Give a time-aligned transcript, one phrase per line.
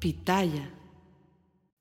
[0.00, 0.70] Pitaya.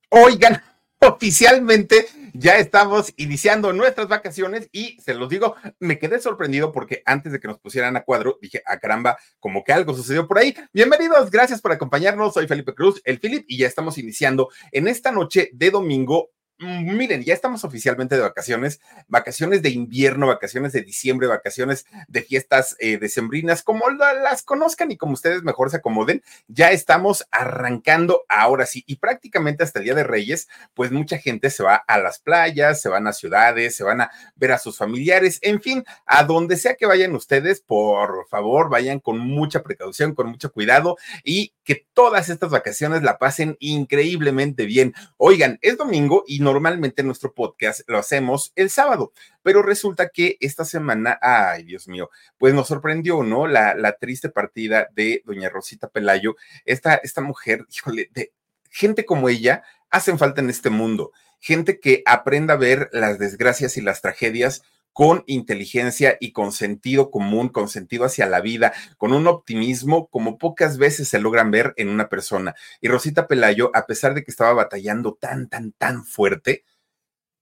[0.09, 0.61] Oigan,
[0.99, 7.31] oficialmente ya estamos iniciando nuestras vacaciones y se los digo, me quedé sorprendido porque antes
[7.31, 10.37] de que nos pusieran a cuadro dije, a ah, caramba, como que algo sucedió por
[10.37, 10.53] ahí.
[10.73, 12.33] Bienvenidos, gracias por acompañarnos.
[12.33, 16.29] Soy Felipe Cruz, el Philip, y ya estamos iniciando en esta noche de domingo
[16.59, 22.75] miren, ya estamos oficialmente de vacaciones, vacaciones de invierno, vacaciones de diciembre, vacaciones de fiestas
[22.79, 28.65] eh, decembrinas, como las conozcan y como ustedes mejor se acomoden, ya estamos arrancando ahora
[28.65, 32.19] sí y prácticamente hasta el Día de Reyes, pues mucha gente se va a las
[32.19, 36.23] playas, se van a ciudades, se van a ver a sus familiares, en fin, a
[36.23, 41.53] donde sea que vayan ustedes, por favor, vayan con mucha precaución, con mucho cuidado y
[41.69, 44.95] que todas estas vacaciones la pasen increíblemente bien.
[45.17, 50.37] Oigan, es domingo y no normalmente nuestro podcast lo hacemos el sábado, pero resulta que
[50.39, 52.09] esta semana, ay Dios mío,
[52.39, 53.45] pues nos sorprendió, ¿no?
[53.45, 58.33] La, la triste partida de doña Rosita Pelayo, esta, esta mujer, híjole, de
[58.71, 59.61] gente como ella
[59.91, 64.63] hacen falta en este mundo, gente que aprenda a ver las desgracias y las tragedias
[64.93, 70.37] con inteligencia y con sentido común, con sentido hacia la vida, con un optimismo como
[70.37, 72.55] pocas veces se logran ver en una persona.
[72.81, 76.63] Y Rosita Pelayo, a pesar de que estaba batallando tan, tan, tan fuerte,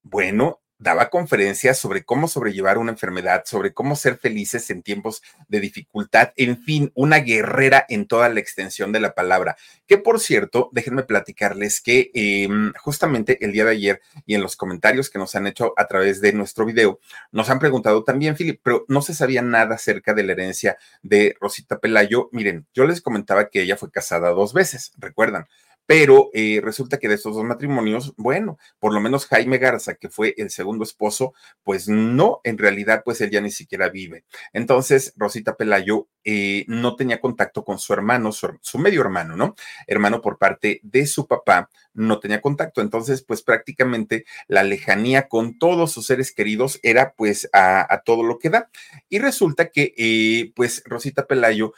[0.03, 5.59] bueno, daba conferencias sobre cómo sobrellevar una enfermedad, sobre cómo ser felices en tiempos de
[5.59, 9.57] dificultad, en fin, una guerrera en toda la extensión de la palabra.
[9.87, 14.55] Que por cierto, déjenme platicarles que em, justamente el día de ayer y en los
[14.55, 16.99] comentarios que nos han hecho a través de nuestro video,
[17.31, 21.35] nos han preguntado también, Philip, pero no se sabía nada acerca de la herencia de
[21.39, 22.29] Rosita Pelayo.
[22.31, 25.47] Miren, yo les comentaba que ella fue casada dos veces, recuerdan
[25.87, 30.09] pero eh, resulta que de estos dos matrimonios, bueno, por lo menos Jaime Garza, que
[30.09, 34.25] fue el segundo esposo, pues no, en realidad, pues él ya ni siquiera vive.
[34.51, 39.55] Entonces, Rosita Pelayo eh, no tenía contacto con su hermano, su, medio hermano, ¿no?
[39.87, 42.81] Hermano por parte de su papá, no tenía contacto.
[42.81, 48.39] Entonces, pues prácticamente la lejanía con todos sus seres queridos era pues a, todo lo
[48.39, 48.69] que da.
[49.07, 51.71] Y resulta que, eh, pues, Rosita Pelayo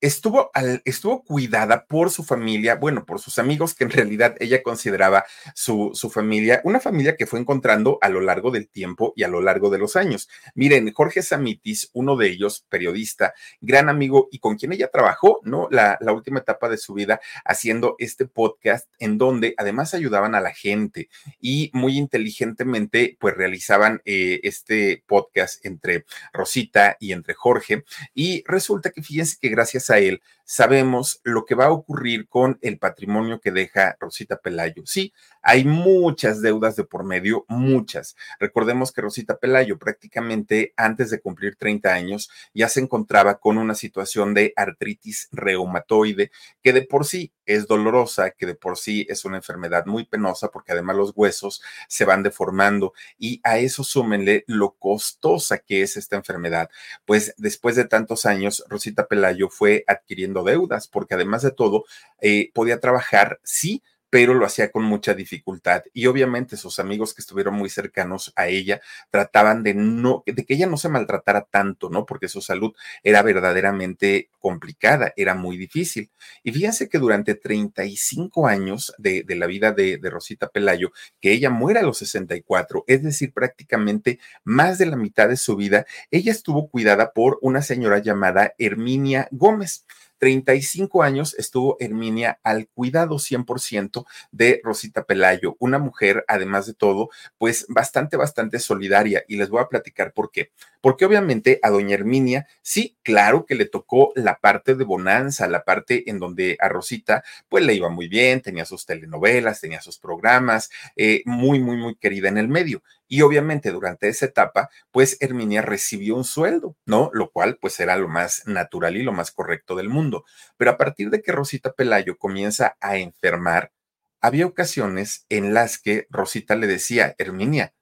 [0.00, 0.50] estuvo,
[0.84, 5.24] estuvo cuidada por su familia, bueno, por sus amigos que en realidad ella consideraba
[5.54, 9.28] su, su familia, una familia que fue encontrando a lo largo del tiempo y a
[9.28, 10.28] lo largo de los años.
[10.54, 15.68] Miren, Jorge Samitis, uno de ellos, periodista, gran amigo y con quien ella trabajó, ¿no?
[15.70, 20.40] La, la última etapa de su vida haciendo este podcast en donde además ayudaban a
[20.40, 21.08] la gente
[21.40, 27.84] y muy inteligentemente pues realizaban eh, este podcast entre Rosita y entre Jorge
[28.14, 32.78] y resulta que fíjense que gracias él, sabemos lo que va a ocurrir con el
[32.78, 34.84] patrimonio que deja Rosita Pelayo.
[34.86, 35.12] Sí,
[35.42, 38.16] hay muchas deudas de por medio, muchas.
[38.38, 43.74] Recordemos que Rosita Pelayo prácticamente antes de cumplir 30 años ya se encontraba con una
[43.74, 46.30] situación de artritis reumatoide
[46.62, 50.48] que de por sí es dolorosa, que de por sí es una enfermedad muy penosa
[50.48, 55.96] porque además los huesos se van deformando y a eso súmenle lo costosa que es
[55.96, 56.70] esta enfermedad.
[57.04, 61.84] Pues después de tantos años, Rosita Pelayo fue adquiriendo deudas porque además de todo
[62.20, 65.82] eh, podía trabajar, sí, pero lo hacía con mucha dificultad.
[65.92, 68.80] Y obviamente sus amigos que estuvieron muy cercanos a ella
[69.10, 72.06] trataban de no, de que ella no se maltratara tanto, ¿no?
[72.06, 76.10] Porque su salud era verdaderamente complicada, era muy difícil.
[76.42, 81.32] Y fíjense que durante 35 años de, de la vida de, de, Rosita Pelayo, que
[81.32, 85.84] ella muera a los 64, es decir, prácticamente más de la mitad de su vida,
[86.10, 89.84] ella estuvo cuidada por una señora llamada Herminia Gómez.
[90.18, 97.10] 35 años estuvo Herminia al cuidado 100% de Rosita Pelayo, una mujer, además de todo,
[97.38, 99.24] pues bastante, bastante solidaria.
[99.28, 100.50] Y les voy a platicar por qué.
[100.80, 105.64] Porque obviamente a doña Herminia, sí, claro que le tocó la parte de bonanza, la
[105.64, 109.98] parte en donde a Rosita, pues le iba muy bien, tenía sus telenovelas, tenía sus
[109.98, 112.82] programas, eh, muy, muy, muy querida en el medio.
[113.08, 117.10] Y obviamente durante esa etapa, pues Herminia recibió un sueldo, ¿no?
[117.12, 120.24] Lo cual pues era lo más natural y lo más correcto del mundo.
[120.56, 123.72] Pero a partir de que Rosita Pelayo comienza a enfermar,
[124.20, 127.74] había ocasiones en las que Rosita le decía, Herminia,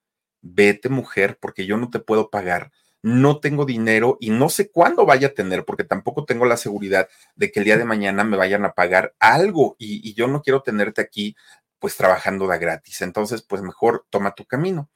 [0.42, 2.70] vete mujer porque yo no te puedo pagar,
[3.02, 7.08] no tengo dinero y no sé cuándo vaya a tener porque tampoco tengo la seguridad
[7.34, 10.62] de que el día de mañana me vayan a pagar algo y, yo no quiero
[10.62, 11.34] tenerte aquí
[11.78, 13.02] pues trabajando de gratis.
[13.02, 14.88] Entonces, pues mejor toma tu camino.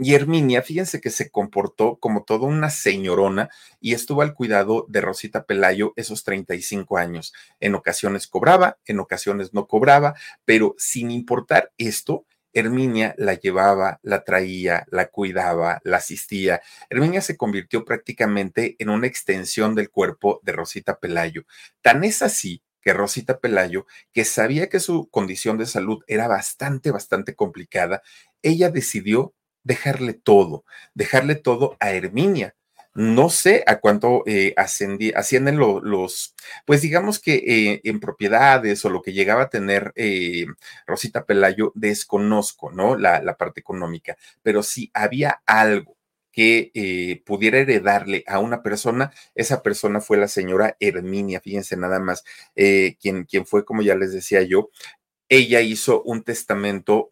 [0.00, 3.50] Y Herminia, fíjense que se comportó como toda una señorona
[3.80, 7.32] y estuvo al cuidado de Rosita Pelayo esos 35 años.
[7.58, 10.14] En ocasiones cobraba, en ocasiones no cobraba,
[10.44, 16.62] pero sin importar esto, Herminia la llevaba, la traía, la cuidaba, la asistía.
[16.90, 21.42] Herminia se convirtió prácticamente en una extensión del cuerpo de Rosita Pelayo.
[21.82, 26.92] Tan es así que Rosita Pelayo, que sabía que su condición de salud era bastante,
[26.92, 28.02] bastante complicada,
[28.42, 29.34] ella decidió
[29.68, 32.56] dejarle todo, dejarle todo a Herminia.
[32.94, 36.34] No sé a cuánto eh, ascienden los,
[36.64, 40.46] pues digamos que eh, en propiedades o lo que llegaba a tener eh,
[40.86, 42.96] Rosita Pelayo, desconozco, ¿no?
[42.96, 45.96] La, parte económica, pero si había algo
[46.32, 52.00] que eh, pudiera heredarle a una persona, esa persona fue la señora Herminia, fíjense nada
[52.00, 52.24] más,
[52.56, 54.70] eh, quien fue, como ya les decía yo,
[55.28, 57.08] ella hizo un testamento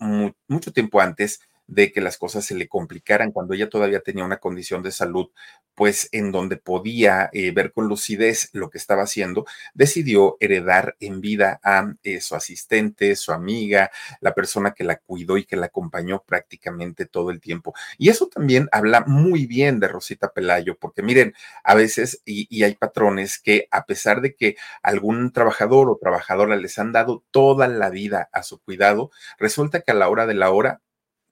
[0.49, 4.39] mucho tiempo antes de que las cosas se le complicaran cuando ella todavía tenía una
[4.39, 5.31] condición de salud,
[5.75, 11.21] pues en donde podía eh, ver con lucidez lo que estaba haciendo, decidió heredar en
[11.21, 13.91] vida a eh, su asistente, su amiga,
[14.21, 17.75] la persona que la cuidó y que la acompañó prácticamente todo el tiempo.
[17.99, 22.65] Y eso también habla muy bien de Rosita Pelayo, porque miren, a veces, y, y
[22.65, 27.69] hay patrones que a pesar de que algún trabajador o trabajadora les han dado toda
[27.69, 30.81] la vida a su cuidado, resulta que a la hora de la hora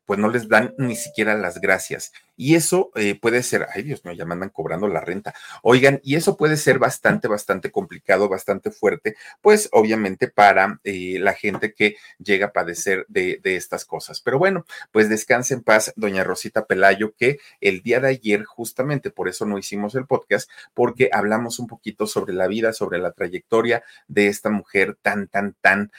[0.07, 2.13] pues no les dan ni siquiera las gracias.
[2.37, 5.35] Y eso eh, puede ser, ay Dios mío, ya me andan cobrando la renta.
[5.63, 11.35] Oigan, y eso puede ser bastante, bastante complicado, bastante fuerte, pues obviamente para eh, la
[11.35, 14.21] gente que llega a padecer de, de, estas cosas.
[14.21, 19.11] Pero bueno, pues descanse en paz, doña Rosita Pelayo, que el día de ayer, justamente
[19.11, 23.13] por eso no hicimos el podcast, porque hablamos un poquito sobre la vida, sobre la
[23.13, 25.93] trayectoria de esta mujer tan, tan, tan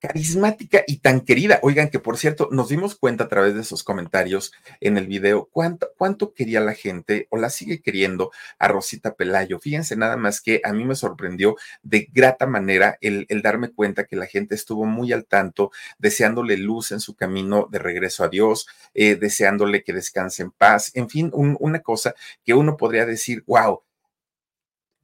[0.00, 1.58] carismática y tan querida.
[1.62, 5.48] Oigan, que por cierto, nos dimos cuenta a través de sus comentarios en el video
[5.50, 9.58] cuánto, cuánto quería la gente o la sigue queriendo a Rosita Pelayo.
[9.58, 14.16] Fíjense nada más que a mí me sorprendió de grata manera el, darme cuenta que
[14.16, 18.66] la gente estuvo muy al tanto, deseándole luz en su camino de regreso a Dios,
[18.94, 22.14] eh, deseándole que descanse en paz, en fin, un, una cosa
[22.44, 23.82] que uno podría decir, wow,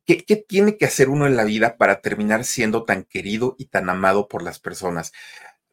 [0.07, 3.89] ¿Qué, tiene que hacer uno en la vida para terminar siendo tan querido y tan
[3.89, 5.13] amado por las personas?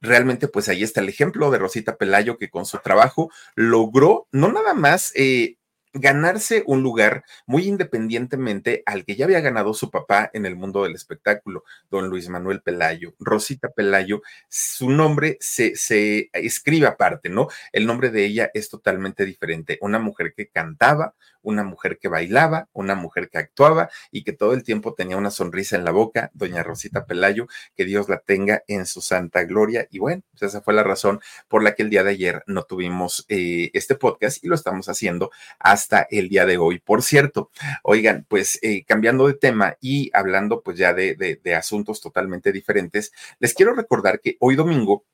[0.01, 4.51] Realmente, pues ahí está el ejemplo de Rosita Pelayo, que con su trabajo logró no
[4.51, 5.57] nada más eh,
[5.93, 10.83] ganarse un lugar muy independientemente al que ya había ganado su papá en el mundo
[10.83, 13.15] del espectáculo, don Luis Manuel Pelayo.
[13.19, 17.47] Rosita Pelayo, su nombre se, se escribe aparte, ¿no?
[17.71, 19.77] El nombre de ella es totalmente diferente.
[19.81, 24.53] Una mujer que cantaba, una mujer que bailaba, una mujer que actuaba y que todo
[24.53, 28.63] el tiempo tenía una sonrisa en la boca, doña Rosita Pelayo, que Dios la tenga
[28.68, 29.88] en su santa gloria.
[29.89, 32.63] Y bueno, pues esa fue la razón por la que el día de ayer no
[32.63, 36.80] tuvimos eh, este podcast y lo estamos haciendo hasta el día de hoy.
[36.80, 37.51] Por cierto,
[37.83, 43.53] oigan, pues eh, cambiando de tema y hablando pues ya de, asuntos totalmente diferentes, les
[43.53, 45.06] quiero recordar que hoy domingo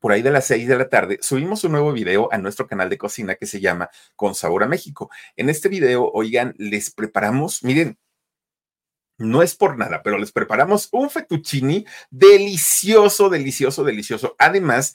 [0.00, 2.88] por ahí de las seis de la tarde, subimos un nuevo video a nuestro canal
[2.88, 5.10] de cocina que se llama Con Sabor a México.
[5.36, 7.98] En este video, oigan, les preparamos, miren,
[9.18, 14.36] no es por nada, pero les preparamos un fettuccini delicioso, delicioso, delicioso.
[14.38, 14.94] Además,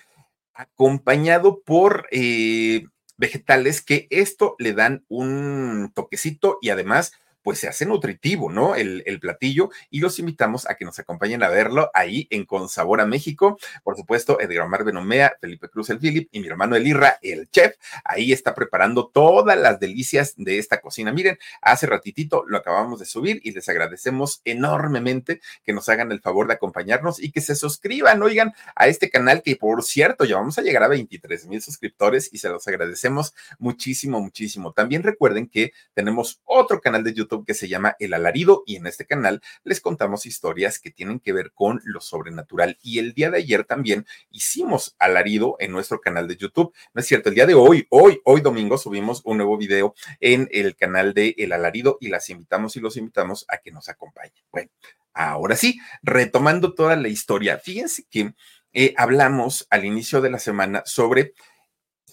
[0.53, 2.85] acompañado por eh,
[3.17, 8.75] vegetales que esto le dan un toquecito y además pues se hace nutritivo, ¿no?
[8.75, 12.99] El, platillo y los invitamos a que nos acompañen a verlo ahí en Con Sabor
[12.99, 13.57] a México.
[13.83, 17.75] Por supuesto, Edgar Omar Benomea, Felipe Cruz el Philip y mi hermano Elirra, el chef,
[18.03, 21.11] ahí está preparando todas las delicias de esta cocina.
[21.11, 26.21] Miren, hace ratitito lo acabamos de subir y les agradecemos enormemente que nos hagan el
[26.21, 30.37] favor de acompañarnos y que se suscriban, oigan, a este canal que por cierto ya
[30.37, 34.71] vamos a llegar a 23 mil suscriptores y se los agradecemos muchísimo, muchísimo.
[34.71, 38.85] También recuerden que tenemos otro canal de YouTube que se llama El Alarido y en
[38.85, 42.77] este canal les contamos historias que tienen que ver con lo sobrenatural.
[42.83, 46.73] Y el día de ayer también hicimos Alarido en nuestro canal de YouTube.
[46.93, 50.47] No es cierto, el día de hoy, hoy, hoy domingo subimos un nuevo video en
[50.51, 54.33] el canal de El Alarido y las invitamos y los invitamos a que nos acompañen.
[54.51, 54.69] Bueno,
[55.13, 58.33] ahora sí, retomando toda la historia, fíjense que
[58.73, 61.33] eh, hablamos al inicio de la semana sobre,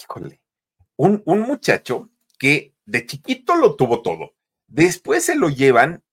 [0.00, 0.40] híjole,
[0.96, 4.34] un, un muchacho que de chiquito lo tuvo todo
[4.70, 6.04] Después se lo llevan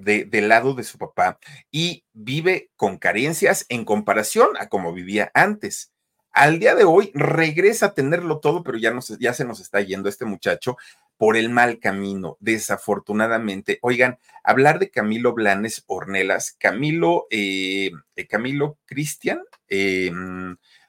[0.00, 1.38] de, del lado de su papá
[1.70, 5.92] y vive con carencias en comparación a como vivía antes.
[6.32, 10.08] Al día de hoy regresa a tenerlo todo, pero ya, ya se nos está yendo
[10.08, 10.78] este muchacho
[11.18, 13.78] por el mal camino, desafortunadamente.
[13.82, 20.10] Oigan, hablar de Camilo Blanes Ornelas, Camilo, eh, eh Camilo Cristian, eh,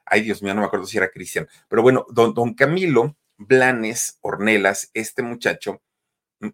[0.05, 4.19] ay Dios mío, no me acuerdo si era Cristian, pero bueno, don, don Camilo Blanes
[4.21, 5.81] Ornelas, este muchacho,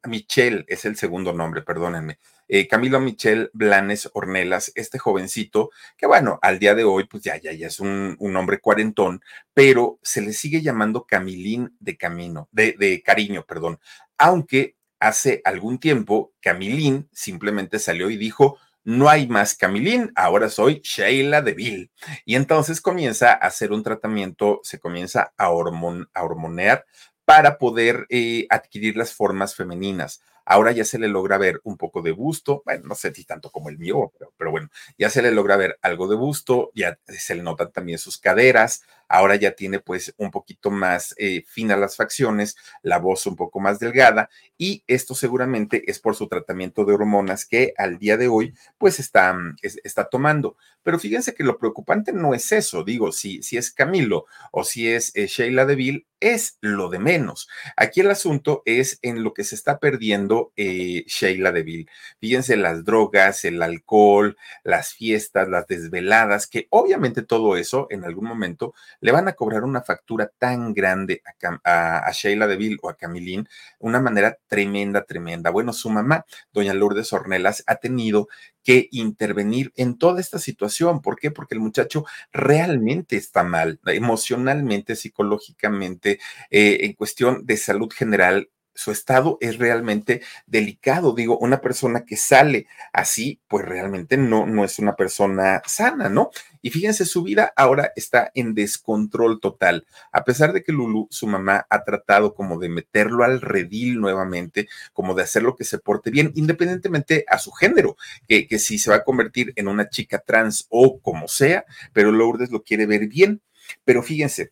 [0.06, 2.20] Michel es el segundo nombre, perdónenme.
[2.50, 7.38] Eh, Camilo Michel Blanes Ornelas, este jovencito, que bueno, al día de hoy, pues ya,
[7.38, 9.22] ya, ya es un, un hombre cuarentón,
[9.54, 13.80] pero se le sigue llamando Camilín de camino, de, cariño, perdón.
[14.18, 20.82] Aunque hace algún tiempo Camilín simplemente salió y dijo, no hay más Camilín, ahora soy
[20.82, 21.92] Sheila Deville.
[22.24, 26.86] Y entonces comienza a hacer un tratamiento, se comienza a, hormon, a hormonear
[27.28, 30.22] para poder eh, adquirir las formas femeninas.
[30.46, 33.52] Ahora ya se le logra ver un poco de busto, bueno, no sé si tanto
[33.52, 36.98] como el mío, pero, pero, bueno, ya se le logra ver algo de busto, ya
[37.06, 41.80] se le notan también sus caderas, ahora ya tiene pues un poquito más eh, finas
[41.80, 46.86] las facciones, la voz un poco más delgada y esto seguramente es por su tratamiento
[46.86, 50.58] de hormonas que al día de hoy pues está, mm, está tomando.
[50.84, 54.90] Pero fíjense que lo preocupante no es eso, digo, si, si es Camilo o si
[54.90, 57.48] es eh, Sheila Deville, es lo de menos.
[57.76, 61.88] Aquí el asunto es en lo que se está perdiendo eh, Sheila Deville.
[62.20, 68.26] Fíjense las drogas, el alcohol, las fiestas, las desveladas, que obviamente todo eso en algún
[68.26, 71.22] momento le van a cobrar una factura tan grande
[71.64, 73.48] a, Sheila Deville o a Camilín,
[73.80, 75.50] una manera tremenda, tremenda.
[75.50, 78.28] Bueno, su mamá, doña Lourdes Ornelas, ha tenido
[78.64, 81.02] que intervenir en toda esta situación.
[81.02, 81.32] ¿Por qué?
[81.32, 88.92] Porque el muchacho realmente está mal, emocionalmente, psicológicamente, eh, en cuestión de salud general, su
[88.92, 91.16] estado es realmente delicado.
[91.16, 96.30] Digo, una persona que sale así, pues realmente no, no es una persona sana, ¿no?
[96.62, 99.88] Y fíjense, su vida ahora está en descontrol total.
[100.12, 104.68] A pesar de que Lulu, su mamá, ha tratado como de meterlo al redil nuevamente,
[104.94, 108.78] como de hacer lo que se porte bien, independientemente a su género, que, que si
[108.78, 112.86] se va a convertir en una chica trans o como sea, pero Lourdes lo quiere
[112.86, 113.42] ver bien.
[113.84, 114.52] Pero fíjense,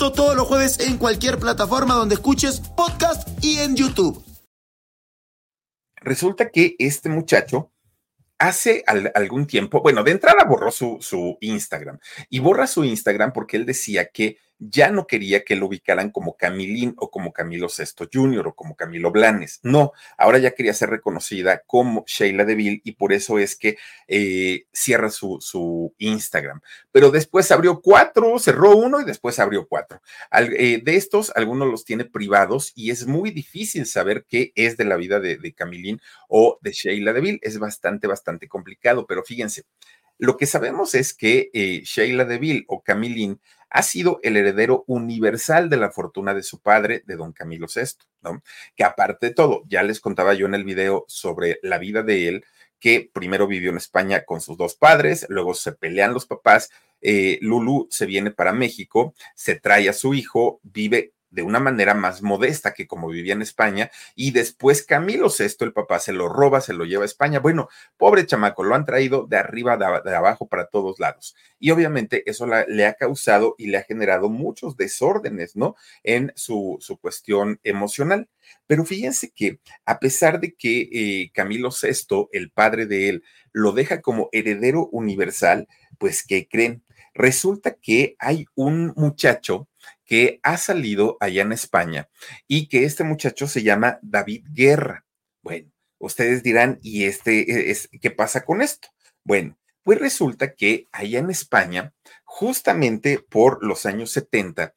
[0.00, 4.24] Todos los jueves en cualquier plataforma donde escuches podcast y en YouTube.
[5.96, 7.70] Resulta que este muchacho
[8.38, 8.82] hace
[9.14, 11.98] algún tiempo, bueno, de entrada borró su, su Instagram
[12.30, 16.36] y borra su Instagram porque él decía que ya no quería que lo ubicaran como
[16.36, 18.48] Camilín o como Camilo Sesto Jr.
[18.48, 19.60] o como Camilo Blanes.
[19.62, 24.66] No, ahora ya quería ser reconocida como Sheila Deville y por eso es que eh,
[24.72, 26.60] cierra su, su, Instagram.
[26.92, 30.02] Pero después abrió cuatro, cerró uno y después abrió cuatro.
[30.32, 34.84] Eh, de estos, algunos los tiene privados y es muy difícil saber qué es de
[34.84, 37.40] la vida de, de Camilín o de Sheila Deville.
[37.42, 39.64] Es bastante, bastante complicado, pero fíjense.
[40.20, 45.70] Lo que sabemos es que eh, Sheila Deville o Camilín ha sido el heredero universal
[45.70, 48.42] de la fortuna de su padre, de don Camilo VI, ¿no?
[48.76, 52.28] Que aparte de todo, ya les contaba yo en el video sobre la vida de
[52.28, 52.44] él,
[52.78, 57.38] que primero vivió en España con sus dos padres, luego se pelean los papás, eh,
[57.40, 62.22] Lulu se viene para México, se trae a su hijo, vive de una manera más
[62.22, 66.60] modesta que como vivía en España, y después Camilo VI, el papá, se lo roba,
[66.60, 67.38] se lo lleva a España.
[67.40, 71.36] Bueno, pobre chamaco, lo han traído de arriba, de, abajo, para todos lados.
[71.58, 75.76] Y obviamente eso le ha causado y le ha generado muchos desórdenes, ¿no?
[76.02, 78.28] En su, su cuestión emocional.
[78.66, 83.72] Pero fíjense que a pesar de que eh, Camilo VI, el padre de él, lo
[83.72, 85.68] deja como heredero universal,
[85.98, 86.82] pues ¿qué creen?
[87.14, 89.68] Resulta que hay un muchacho
[90.10, 92.08] que ha salido allá en España
[92.48, 95.06] y que este muchacho se llama David Guerra.
[95.40, 98.88] Bueno, ustedes dirán, ¿y este es, qué pasa con esto?
[99.22, 104.74] Bueno, pues resulta que allá en España, justamente por los años 70,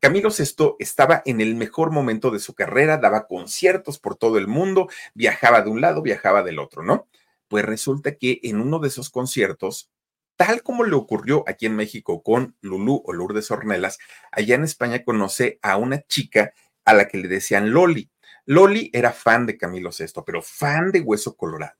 [0.00, 4.48] Camilo VI estaba en el mejor momento de su carrera, daba conciertos por todo el
[4.48, 7.08] mundo, viajaba de un lado, viajaba del otro, ¿no?
[7.48, 9.90] Pues resulta que en uno de esos conciertos
[10.38, 13.98] tal como le ocurrió aquí en México con Lulú o Lourdes Ornelas,
[14.30, 16.52] allá en España conoce a una chica
[16.84, 18.08] a la que le decían Loli.
[18.46, 21.74] Loli era fan de Camilo VI, pero fan de Hueso Colorado.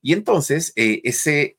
[0.00, 1.58] Y entonces eh, ese,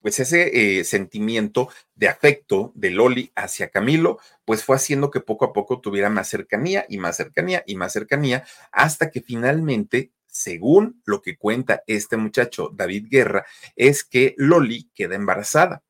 [0.00, 5.44] pues ese eh, sentimiento de afecto de Loli hacia Camilo, pues fue haciendo que poco
[5.44, 11.02] a poco tuviera más cercanía y más cercanía y más cercanía, hasta que finalmente según
[11.04, 13.44] lo que cuenta este muchacho David Guerra,
[13.76, 15.82] es que Loli queda embarazada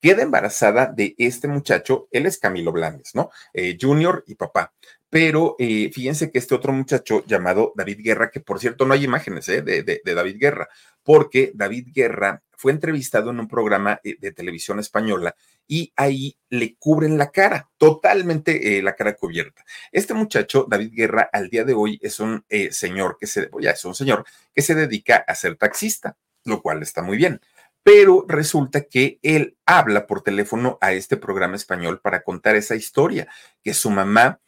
[0.00, 3.30] queda embarazada de este muchacho, él es Camilo Blanes, ¿no?
[3.52, 4.72] Eh, junior y papá.
[5.08, 9.04] Pero eh, fíjense que este otro muchacho llamado David Guerra, que por cierto no hay
[9.04, 9.60] imágenes ¿eh?
[9.60, 10.68] de, David Guerra,
[11.02, 15.34] porque David Guerra fue entrevistado en un programa de televisión española
[15.66, 19.64] y ahí le cubren la cara, totalmente la cara cubierta.
[19.90, 23.84] Este muchacho, David Guerra, al día de hoy es un señor que se, ya es
[23.86, 27.40] un señor que se dedica a ser taxista, lo cual está muy bien
[27.82, 33.28] pero resulta que él habla por teléfono a este programa español para contar esa historia,
[33.62, 34.40] que su mamá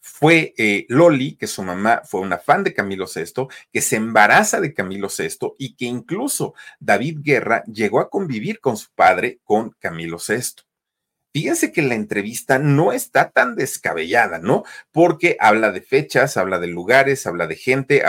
[0.00, 4.60] fue eh, Loli, que su mamá fue una fan de Camilo VI, que se embaraza
[4.60, 9.70] de Camilo VI y que incluso David Guerra llegó a convivir con su padre, con
[9.78, 10.64] Camilo VI.
[11.32, 14.64] Fíjense que la entrevista no está tan descabellada, ¿no?
[14.90, 18.02] Porque habla de fechas, habla de lugares, habla de gente,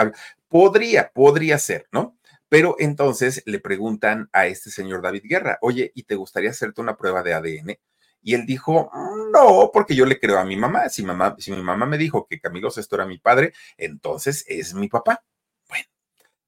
[0.48, 2.16] podría, podría ser, ¿no?
[2.52, 6.98] Pero entonces le preguntan a este señor David Guerra, oye, ¿y te gustaría hacerte una
[6.98, 7.78] prueba de ADN?
[8.20, 8.90] Y él dijo,
[9.32, 10.90] no, porque yo le creo a mi mamá.
[10.90, 14.74] Si, mamá, si mi mamá me dijo que Camilo Sesto era mi padre, entonces es
[14.74, 15.24] mi papá.
[15.66, 15.86] Bueno,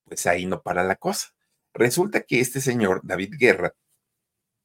[0.04, 1.28] pues ahí no para la cosa.
[1.72, 3.74] Resulta que este señor, David Guerra,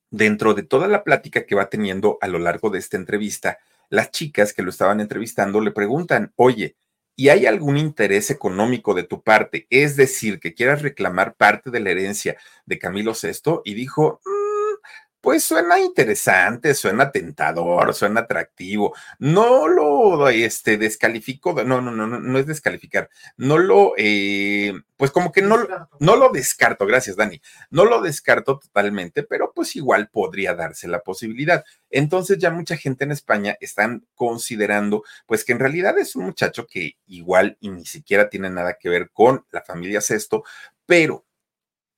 [0.10, 4.12] dentro de toda la plática que va teniendo a lo largo de esta entrevista, las
[4.12, 6.76] chicas que lo estaban entrevistando le preguntan, oye,
[7.20, 9.68] ¿y hay algún interés económico de tu parte?
[9.70, 13.60] Es decir, que quieras reclamar parte de la herencia de Camilo VI.
[13.66, 14.22] Y dijo,
[15.22, 18.96] pues suena interesante, suena tentador, suena atractivo.
[19.20, 23.10] No lo este, descalifico, no, no, no, no, no es descalificar.
[23.36, 25.58] No lo, eh, pues como que no,
[26.00, 27.42] no lo descarto, gracias Dani.
[27.70, 31.66] No lo descarto totalmente, pero pues igual podría darse la posibilidad.
[31.90, 36.66] Entonces ya mucha gente en España están considerando, pues que en realidad es un muchacho
[36.66, 40.44] que igual y ni siquiera tiene nada que ver con la familia Sexto,
[40.86, 41.26] pero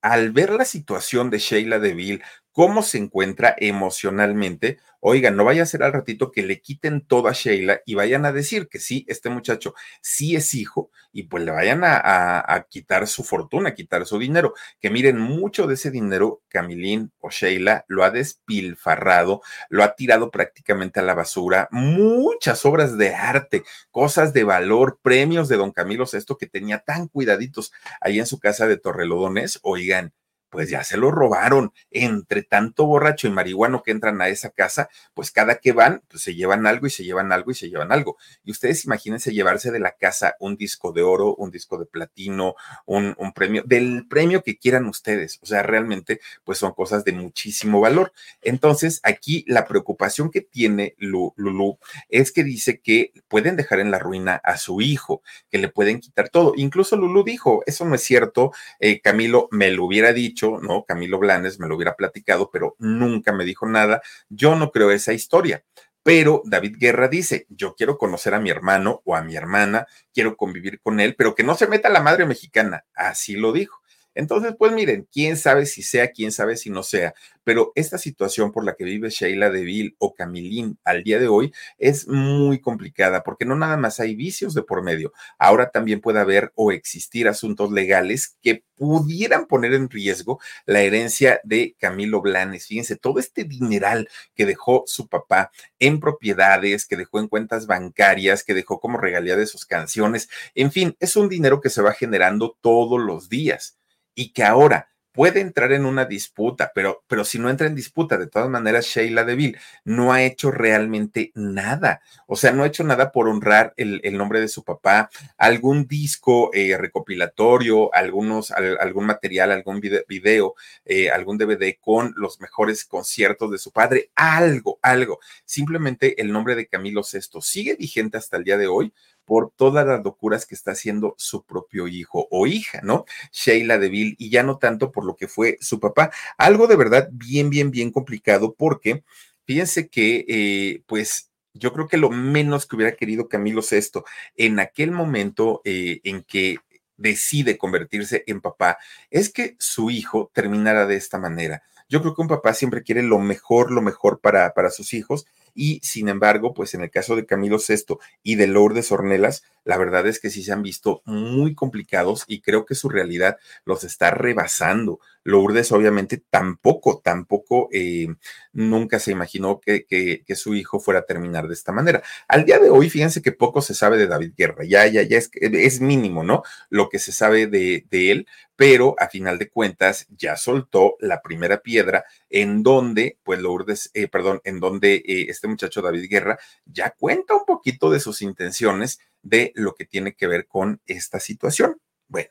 [0.02, 5.66] al ver la situación de Sheila Deville, cómo se encuentra emocionalmente, oigan, no vaya a
[5.66, 9.04] ser al ratito que le quiten todo a Sheila y vayan a decir que sí,
[9.08, 14.06] este muchacho sí es hijo y pues le vayan a, quitar su fortuna, a quitar
[14.06, 14.54] su dinero.
[14.80, 20.30] Que miren, mucho de ese dinero, Camilín o Sheila lo ha despilfarrado, lo ha tirado
[20.30, 26.06] prácticamente a la basura, muchas obras de arte, cosas de valor, premios de don Camilo
[26.06, 30.12] Sesto que tenía tan cuidaditos ahí en su casa de Torrelodones, oigan
[30.52, 31.72] pues ya se lo robaron.
[31.90, 36.22] Entre tanto borracho y marihuano que entran a esa casa, pues cada que van, pues
[36.22, 38.18] se llevan algo y se llevan algo y se llevan algo.
[38.44, 42.54] Y ustedes imagínense llevarse de la casa un disco de oro, un disco de platino,
[42.84, 45.38] un, premio, del premio que quieran ustedes.
[45.42, 48.12] O sea, realmente, pues son cosas de muchísimo valor.
[48.42, 51.78] Entonces, aquí la preocupación que tiene Lulu
[52.10, 56.00] es que dice que pueden dejar en la ruina a su hijo, que le pueden
[56.00, 56.52] quitar todo.
[56.56, 60.84] Incluso Lulu dijo, eso no es cierto, eh, Camilo me lo hubiera dicho ¿no?
[60.84, 64.02] Camilo Blanes me lo hubiera platicado, pero nunca me dijo nada.
[64.28, 65.64] Yo no creo esa historia.
[66.02, 70.36] Pero David Guerra dice, yo quiero conocer a mi hermano o a mi hermana, quiero
[70.36, 72.84] convivir con él, pero que no se meta la madre mexicana.
[72.94, 73.81] Así lo dijo.
[74.14, 78.52] Entonces, pues miren, quién sabe si sea, quién sabe si no sea, pero esta situación
[78.52, 83.22] por la que vive Sheila Deville o Camilín al día de hoy es muy complicada
[83.22, 87.28] porque no nada más hay vicios de por medio, ahora también puede haber o existir
[87.28, 92.66] asuntos legales que pudieran poner en riesgo la herencia de Camilo Blanes.
[92.66, 98.42] Fíjense, todo este dineral que dejó su papá en propiedades, que dejó en cuentas bancarias,
[98.42, 101.92] que dejó como regalía de sus canciones, en fin, es un dinero que se va
[101.92, 103.78] generando todos los días
[104.14, 108.16] y que ahora puede entrar en una disputa, pero, pero si no entra en disputa,
[108.16, 112.00] de todas maneras, Sheila Deville no ha hecho realmente nada.
[112.26, 116.50] O sea, no ha hecho nada por honrar el, nombre de su papá, algún disco
[116.54, 123.58] eh, recopilatorio, algunos, algún material, algún video, eh, algún DVD con los mejores conciertos de
[123.58, 125.18] su padre, algo, algo.
[125.44, 128.92] Simplemente el nombre de Camilo VI sigue vigente hasta el día de hoy
[129.32, 133.06] por todas las locuras que está haciendo su propio hijo o hija, ¿no?
[133.32, 136.10] Sheila Deville, y ya no tanto por lo que fue su papá.
[136.36, 139.04] Algo de verdad bien, bien, bien complicado porque
[139.46, 144.02] fíjense que, eh, pues, yo creo que lo menos que hubiera querido Camilo VI
[144.36, 146.58] en aquel momento eh, en que
[146.98, 148.76] decide convertirse en papá
[149.08, 151.62] es que su hijo terminara de esta manera.
[151.88, 155.24] Yo creo que un papá siempre quiere lo mejor, lo mejor para, para sus hijos
[155.54, 159.76] y sin embargo, pues en el caso de Camilo VI y de Lourdes Ornelas, la
[159.76, 163.84] verdad es que sí se han visto muy complicados y creo que su realidad los
[163.84, 164.98] está rebasando.
[165.24, 168.08] Lourdes obviamente tampoco, tampoco eh,
[168.52, 172.02] nunca se imaginó que, que, su hijo fuera a terminar de esta manera.
[172.26, 175.18] Al día de hoy, fíjense que poco se sabe de David Guerra, ya, ya, ya
[175.18, 176.42] es, mínimo, ¿no?
[176.70, 178.26] Lo que se sabe de él,
[178.62, 184.06] pero a final de cuentas ya soltó la primera piedra en donde, pues Lourdes, eh,
[184.06, 189.00] perdón, en donde eh, este muchacho David Guerra ya cuenta un poquito de sus intenciones
[189.20, 191.80] de lo que tiene que ver con esta situación.
[192.06, 192.30] Bueno,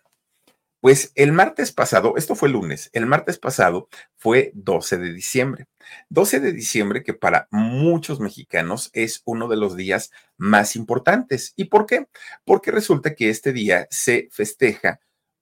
[0.80, 5.66] pues el martes pasado, esto fue lunes, el martes pasado fue 12 de diciembre.
[6.08, 11.52] 12 de diciembre que para muchos mexicanos es uno de los días más importantes.
[11.58, 12.08] ¿Y por qué?
[12.46, 15.02] Porque resulta que este día se festeja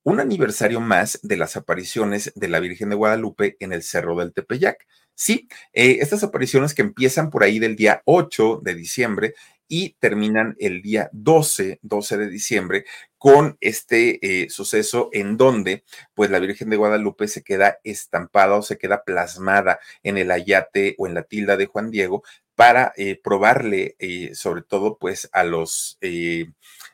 [0.10, 4.34] un aniversario más de las apariciones de la Virgen de Guadalupe en el Cerro del
[4.34, 4.88] Tepeyac.
[5.14, 9.36] Sí, eh, estas apariciones que empiezan por ahí del día 8 de diciembre
[9.68, 12.86] y terminan el día 12, 12 de diciembre,
[13.20, 15.84] con este eh, suceso en donde
[16.16, 20.96] pues la Virgen de Guadalupe se queda estampada o se queda plasmada en el ayate
[20.98, 22.24] o en la tilda de Juan Diego
[22.60, 23.96] para eh, probarle
[24.34, 25.98] sobre todo pues a los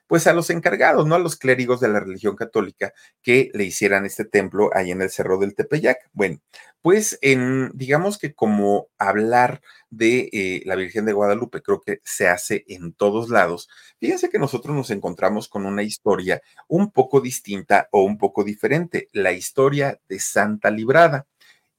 [0.07, 1.15] pues a los encargados, ¿no?
[1.15, 5.09] A los clérigos de la religión católica que le hicieran este templo ahí en el
[5.09, 5.97] Cerro del Tepeyac.
[6.13, 6.39] Bueno,
[6.81, 12.27] pues en, digamos que como hablar de eh, la Virgen de Guadalupe, creo que se
[12.27, 13.67] hace en todos lados.
[13.99, 19.09] Fíjense que nosotros nos encontramos con una historia un poco distinta o un poco diferente,
[19.13, 21.25] la historia de Santa Librada.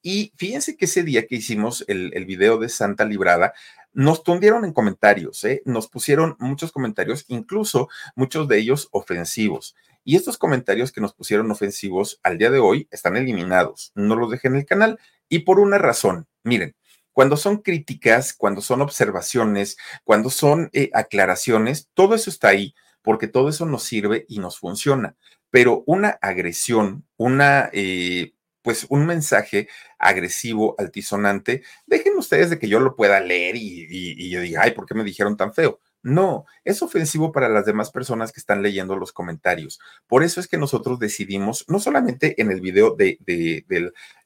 [0.09, 3.55] Y fíjense que ese día que hicimos el, el video de Santa Librada,
[3.93, 5.63] nos tundieron en comentarios, ¿eh?
[5.65, 9.75] nos pusieron muchos comentarios, incluso muchos de ellos ofensivos.
[10.05, 13.91] Y estos comentarios que nos pusieron ofensivos al día de hoy están eliminados.
[13.97, 15.01] No los dejé en el canal.
[15.29, 16.77] Y por una razón, miren,
[17.13, 23.27] cuando son críticas, cuando son observaciones, cuando son eh, aclaraciones, todo eso está ahí, porque
[23.27, 25.17] todo eso nos sirve y nos funciona.
[25.51, 28.36] Pero una agresión, una eh,
[28.67, 34.35] pues un mensaje agresivo, altisonante, dejen ustedes de que yo lo pueda leer y, y,
[34.35, 35.79] y diga, ay, ¿por qué me dijeron tan feo?
[36.07, 39.81] No, es ofensivo para las demás personas que están leyendo los comentarios.
[40.07, 43.19] Por eso es que nosotros decidimos, no solamente en el video de,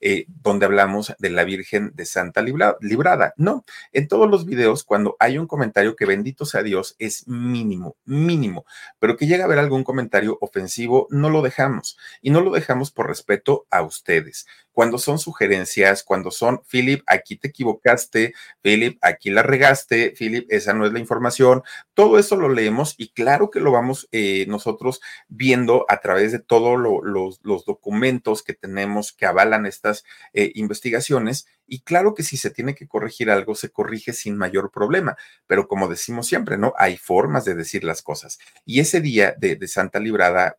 [0.03, 3.64] eh, donde hablamos de la Virgen de Santa Librada, no,
[3.95, 8.66] en todos los videos, cuando hay un comentario que bendito sea Dios, es mínimo, mínimo,
[8.99, 11.97] pero que llega a haber algún comentario ofensivo, no lo dejamos.
[12.21, 14.45] Y no lo dejamos por respeto a ustedes
[14.81, 20.73] cuando son sugerencias, cuando son, Philip, aquí te equivocaste, Philip, aquí la regaste, Philip, esa
[20.73, 21.62] no es la información,
[21.93, 26.38] todo eso lo leemos y claro que lo vamos eh, nosotros viendo a través de
[26.38, 32.51] todos los, documentos que tenemos que avalan estas eh, investigaciones y claro que si se
[32.51, 35.14] tiene que corregir algo, se corrige sin mayor problema,
[35.47, 36.73] pero como decimos siempre, ¿no?
[36.79, 38.38] Hay formas de decir las cosas.
[38.64, 40.57] Y ese día de, Santa Librada,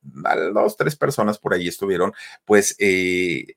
[0.53, 2.13] dos, tres personas por ahí estuvieron,
[2.45, 2.75] pues...
[2.77, 3.55] Eh,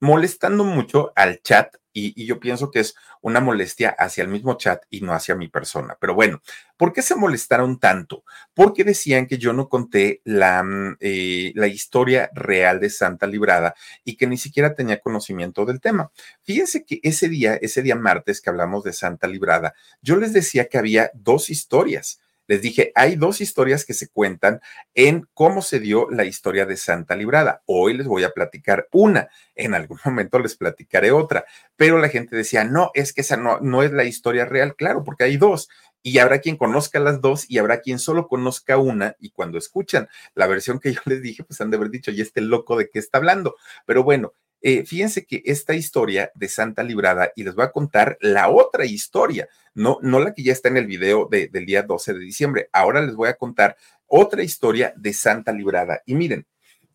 [0.00, 4.84] molestando mucho al chat y, yo pienso que es una molestia hacia el mismo chat
[4.90, 5.96] y no hacia mi persona.
[6.00, 6.40] Pero bueno,
[6.76, 8.24] ¿por qué se molestaron tanto?
[8.54, 13.74] Porque decían que yo no conté la, mm, eh, la historia real de Santa Librada
[14.04, 16.12] y que ni siquiera tenía conocimiento del tema.
[16.42, 20.68] Fíjense que ese día, ese día martes que hablamos de Santa Librada, yo les decía
[20.68, 24.60] que había dos historias les dije, hay dos historias que se cuentan
[24.94, 27.62] en cómo se dio la historia de Santa Librada.
[27.66, 31.44] Hoy les voy a platicar una, en algún momento les platicaré otra,
[31.76, 35.04] pero la gente decía, no, es que esa no, no es la historia real, claro,
[35.04, 35.68] porque hay dos.
[36.02, 40.08] Y habrá quien conozca las dos y habrá quien solo conozca una y cuando escuchan
[40.34, 42.88] la versión que yo les dije, pues han de haber dicho, y este loco de
[42.88, 43.56] qué está hablando.
[43.84, 48.18] Pero bueno, eh, fíjense que esta historia de Santa Librada, y les voy a contar
[48.20, 52.14] la otra historia, no, no la que ya está en el video del día 12
[52.14, 56.02] de diciembre, ahora les voy a contar otra historia de Santa Librada.
[56.06, 56.46] Y miren,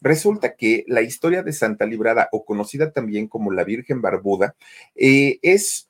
[0.01, 4.55] resulta que la historia de Santa Librada, o conocida también como la Virgen Barbuda,
[4.95, 5.89] eh, es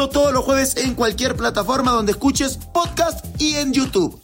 [0.09, 4.21] todos los jueves en cualquier plataforma donde escuches podcast y en YouTube.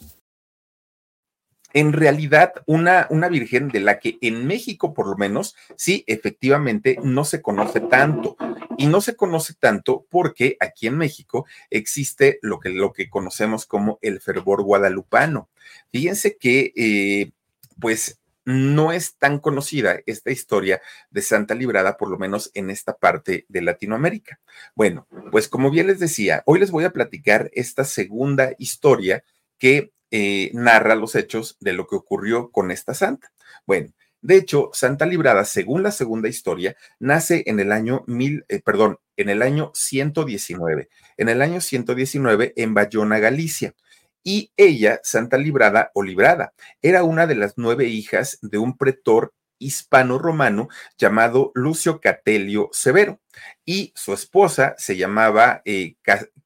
[1.74, 6.98] En realidad, una, una virgen de la que en México, por lo menos, sí, efectivamente,
[7.02, 8.36] no se conoce tanto.
[8.78, 13.66] Y no se conoce tanto porque aquí en México existe lo que, lo que conocemos
[13.66, 15.48] como el fervor guadalupano.
[15.90, 17.32] Fíjense que, eh,
[17.80, 20.80] pues, no es tan conocida esta historia
[21.10, 24.40] de Santa Librada, por lo menos en esta parte de Latinoamérica.
[24.74, 29.22] Bueno, pues como bien les decía, hoy les voy a platicar esta segunda historia
[29.58, 33.30] que eh, narra los hechos de lo que ocurrió con esta santa.
[33.66, 38.62] Bueno, de hecho, Santa Librada, según la segunda historia, nace en el año mil, eh,
[38.64, 40.88] perdón, en el año 119.
[41.18, 43.74] En el año 119 en Bayona, Galicia
[44.22, 46.52] y ella, Santa Librada o Librada,
[46.82, 53.20] era una de las nueve hijas de un pretor hispano-romano llamado Lucio Catelio Severo
[53.64, 55.96] y su esposa se llamaba eh,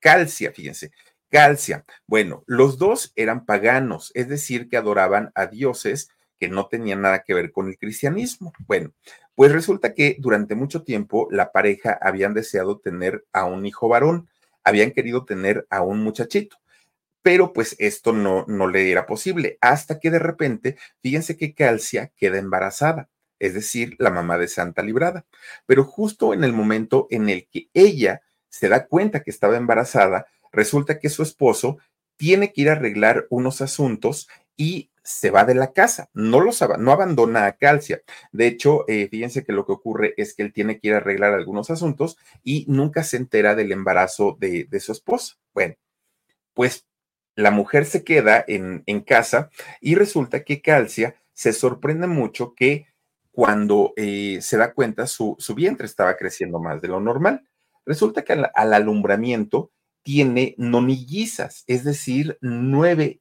[0.00, 0.92] Calcia, fíjense,
[1.28, 1.84] Calcia.
[2.06, 6.08] Bueno, los dos eran paganos, es decir, que adoraban a dioses
[6.38, 8.52] que no tenía nada que ver con el cristianismo.
[8.66, 8.92] Bueno,
[9.34, 14.28] pues resulta que durante mucho tiempo la pareja habían deseado tener a un hijo varón,
[14.64, 16.61] habían querido tener a un muchachito
[17.22, 22.12] pero pues esto no, no le era posible, hasta que de repente, fíjense que Calcia
[22.16, 23.08] queda embarazada,
[23.38, 25.24] es decir, la mamá de Santa Librada,
[25.66, 30.26] pero justo en el momento en el que ella se da cuenta que estaba embarazada,
[30.52, 31.78] resulta que su esposo
[32.16, 36.62] tiene que ir a arreglar unos asuntos y se va de la casa, no, los,
[36.78, 38.02] no abandona a Calcia.
[38.30, 40.98] De hecho, eh, fíjense que lo que ocurre es que él tiene que ir a
[40.98, 45.34] arreglar algunos asuntos y nunca se entera del embarazo de, de su esposa.
[45.52, 45.74] Bueno,
[46.54, 46.86] pues
[47.34, 52.86] la mujer se queda en, en casa y resulta que Calcia se sorprende mucho que
[53.30, 57.48] cuando eh, se da cuenta su, su, vientre estaba creciendo más de lo normal.
[57.86, 63.20] Resulta que al, al alumbramiento tiene nonillizas, es decir, nueve,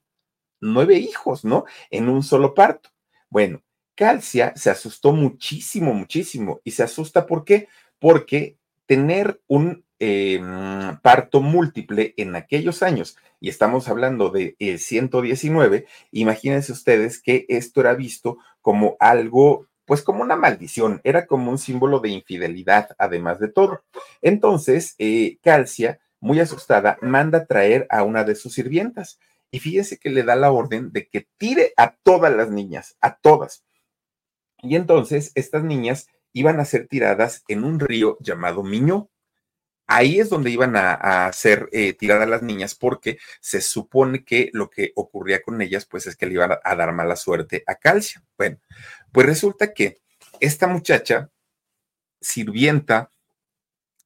[0.59, 1.65] nueve hijos, ¿no?
[1.89, 2.89] En un solo parto.
[3.29, 3.63] Bueno,
[3.95, 6.59] Calcia se asustó muchísimo, muchísimo.
[6.63, 7.67] ¿Y se asusta por qué?
[7.99, 8.57] Porque
[8.91, 10.37] tener un eh,
[11.01, 17.79] parto múltiple en aquellos años, y estamos hablando de el 119, imagínense ustedes que esto
[17.79, 23.39] era visto como algo, pues como una maldición, era como un símbolo de infidelidad, además
[23.39, 23.85] de todo.
[24.21, 29.21] Entonces, eh, Calcia, muy asustada, manda traer a una de sus sirvientas.
[29.51, 33.15] Y fíjense que le da la orden de que tire a todas las niñas, a
[33.15, 33.63] todas.
[34.61, 39.09] Y entonces estas niñas iban a ser tiradas en un río llamado Miñó
[39.91, 44.69] ahí es donde iban a, ser eh, tiradas las niñas porque se supone que lo
[44.69, 48.23] que ocurría con ellas pues es que le iban a, dar mala suerte a Calcia.
[48.37, 48.57] Bueno,
[49.11, 50.01] pues resulta que
[50.39, 51.29] esta muchacha,
[52.21, 53.11] sirvienta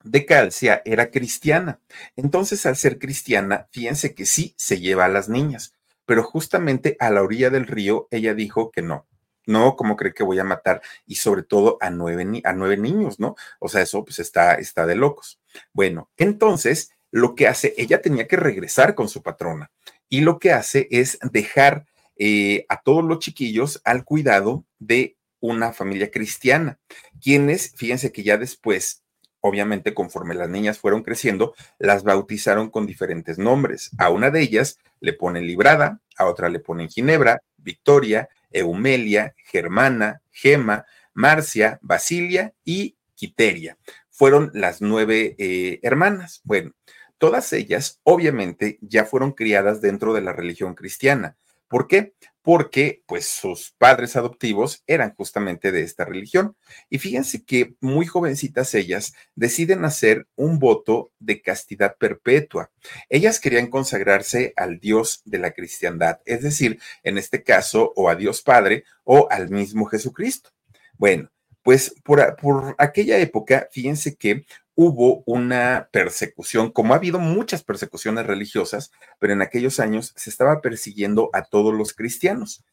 [0.04, 1.80] de Calcia, era cristiana.
[2.16, 7.12] Entonces al ser cristiana, fíjense que sí se lleva a las niñas, pero justamente a
[7.12, 9.08] la orilla del río ella dijo que no,
[9.46, 10.82] no, ¿cómo cree que voy a matar?
[11.06, 13.36] Y sobre todo a nueve, a nueve niños, ¿no?
[13.60, 15.40] O sea, eso pues está, está de locos.
[15.74, 19.72] Bueno, entonces lo que hace, ella tenía que regresar con su patrona
[20.10, 21.86] y lo que hace es dejar
[22.18, 26.80] eh, a todos los chiquillos al cuidado de una familia cristiana,
[27.22, 29.06] quienes, fíjense que ya después
[29.46, 33.92] obviamente conforme las niñas fueron creciendo, las bautizaron con diferentes nombres.
[34.00, 40.22] A una de ellas le ponen Librada, a otra le ponen Ginebra, Victoria, Eumelia, Germana,
[40.32, 43.78] Gema, Marcia, Basilia y Quiteria.
[44.10, 46.42] Fueron las nueve eh, hermanas.
[46.44, 46.74] Bueno,
[47.18, 51.38] todas ellas obviamente ya fueron criadas dentro de la religión cristiana.
[51.68, 52.14] ¿Por qué?
[52.42, 56.56] Porque pues sus padres adoptivos eran justamente de esta religión.
[56.90, 62.72] Y fíjense que muy jovencitas ellas deciden hacer un voto de castidad perpetua.
[63.10, 68.16] Ellas querían consagrarse al Dios de la cristiandad, es decir, en este caso, o a
[68.16, 70.52] Dios Padre o al mismo Jesucristo.
[70.98, 71.32] Bueno,
[71.64, 78.26] pues por, por, aquella época, fíjense que hubo una persecución, como ha habido muchas persecuciones
[78.26, 82.64] religiosas, pero en aquellos años se estaba persiguiendo a todos los cristianos.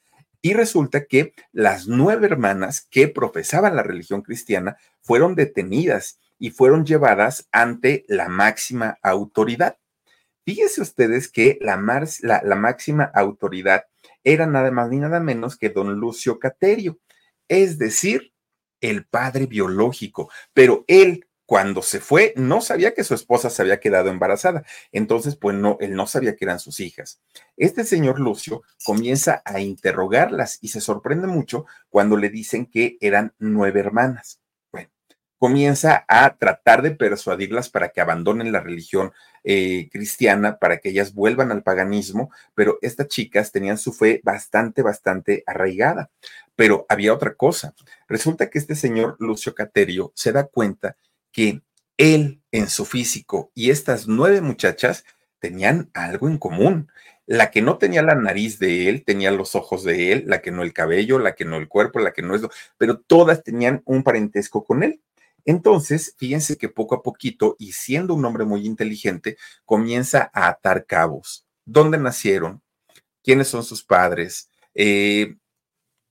[0.42, 6.84] Y resulta que las nueve hermanas que profesaban la religión cristiana fueron detenidas y fueron
[6.84, 9.76] llevadas ante la máxima autoridad.
[10.44, 11.76] Fíjense ustedes que la,
[12.42, 13.84] la, máxima autoridad
[14.24, 16.98] era nada más ni nada menos que don Lucio Caterio,
[17.46, 18.32] es decir,
[18.80, 23.80] el padre biológico, pero él cuando se fue, no sabía que su esposa se había
[23.80, 24.64] quedado embarazada.
[24.90, 27.20] Entonces, pues no, él no sabía que eran sus hijas.
[27.56, 33.34] Este señor Lucio comienza a interrogarlas y se sorprende mucho cuando le dicen que eran
[33.38, 34.40] nueve hermanas.
[34.70, 34.88] Bueno,
[35.36, 39.12] comienza a tratar de persuadirlas para que abandonen la religión
[39.44, 44.82] eh, cristiana, para que ellas vuelvan al paganismo, pero estas chicas tenían su fe bastante,
[44.82, 46.10] bastante arraigada.
[46.54, 47.74] Pero había otra cosa.
[48.08, 50.96] Resulta que este señor Lucio Caterio se da cuenta
[51.32, 51.62] que
[51.96, 55.04] él en su físico y estas nueve muchachas
[55.38, 56.90] tenían algo en común.
[57.26, 60.50] La que no tenía la nariz de él, tenía los ojos de él, la que
[60.50, 62.42] no el cabello, la que no el cuerpo, la que no es,
[62.76, 65.00] pero todas tenían un parentesco con él.
[65.44, 70.86] Entonces, fíjense que poco a poquito, y siendo un hombre muy inteligente, comienza a atar
[70.86, 71.46] cabos.
[71.64, 72.62] ¿Dónde nacieron?
[73.22, 74.50] ¿Quiénes son sus padres?
[74.74, 75.36] Eh,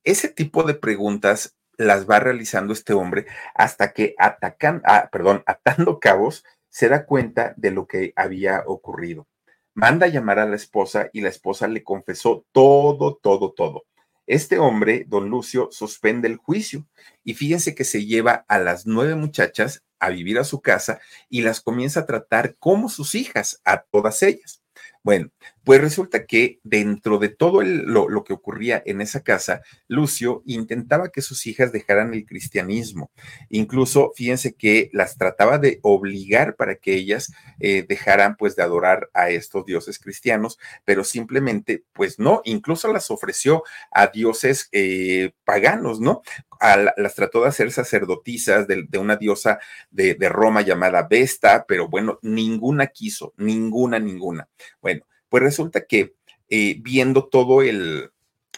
[0.04, 6.00] ese tipo de preguntas las va realizando este hombre hasta que atacan, ah, perdón, atando
[6.00, 9.28] cabos, se da cuenta de lo que había ocurrido.
[9.74, 13.84] Manda a llamar a la esposa y la esposa le confesó todo, todo, todo.
[14.28, 16.88] Este hombre, don Lucio, suspende el juicio
[17.24, 21.41] y fíjense que se lleva a las nueve muchachas a vivir a su casa y
[21.41, 24.61] las comienza a tratar como sus hijas, a todas ellas.
[25.04, 25.32] Bueno,
[25.64, 31.24] pues resulta que dentro de todo lo, que ocurría en esa casa, Lucio intentaba que
[31.24, 33.12] sus hijas dejaran el cristianismo.
[33.50, 39.10] Incluso, fíjense que las trataba de obligar para que ellas eh, dejaran pues de adorar
[39.16, 46.00] a estos dioses cristianos, pero simplemente pues no, incluso las ofreció a dioses eh, paganos,
[46.00, 46.22] ¿no?
[46.97, 52.88] Las trató de hacer sacerdotisas de, una diosa de, Roma llamada Vesta, pero bueno, ninguna
[52.88, 54.47] quiso, ninguna, ninguna.
[54.82, 56.15] Bueno, pues resulta que
[56.50, 58.12] eh, viendo todo el,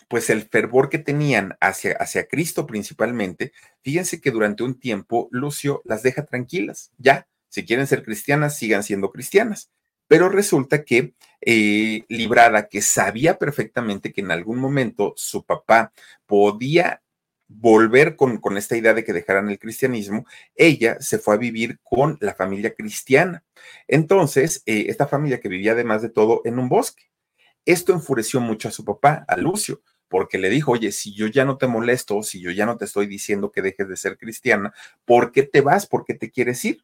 [0.07, 5.81] pues el fervor que tenían hacia, hacia Cristo principalmente, fíjense que durante un tiempo Lucio
[5.85, 9.69] las deja tranquilas, ya, si quieren ser cristianas, sigan siendo cristianas.
[10.07, 11.13] Pero resulta que
[11.45, 15.91] eh, Librada, que sabía perfectamente que en algún momento su papá
[16.25, 17.02] podía
[17.55, 21.79] volver con, con, esta idea de que dejaran el cristianismo, ella se fue a vivir
[21.83, 23.43] con la familia cristiana.
[23.87, 27.11] Entonces, eh, esta familia que vivía además de todo en un bosque.
[27.65, 31.45] Esto enfureció mucho a su papá, a Lucio, porque le dijo, oye, si yo ya
[31.45, 34.73] no te molesto, si yo ya no te estoy diciendo que dejes de ser cristiana,
[35.05, 35.87] ¿por qué te vas?
[35.87, 36.83] ¿Por qué te quieres ir?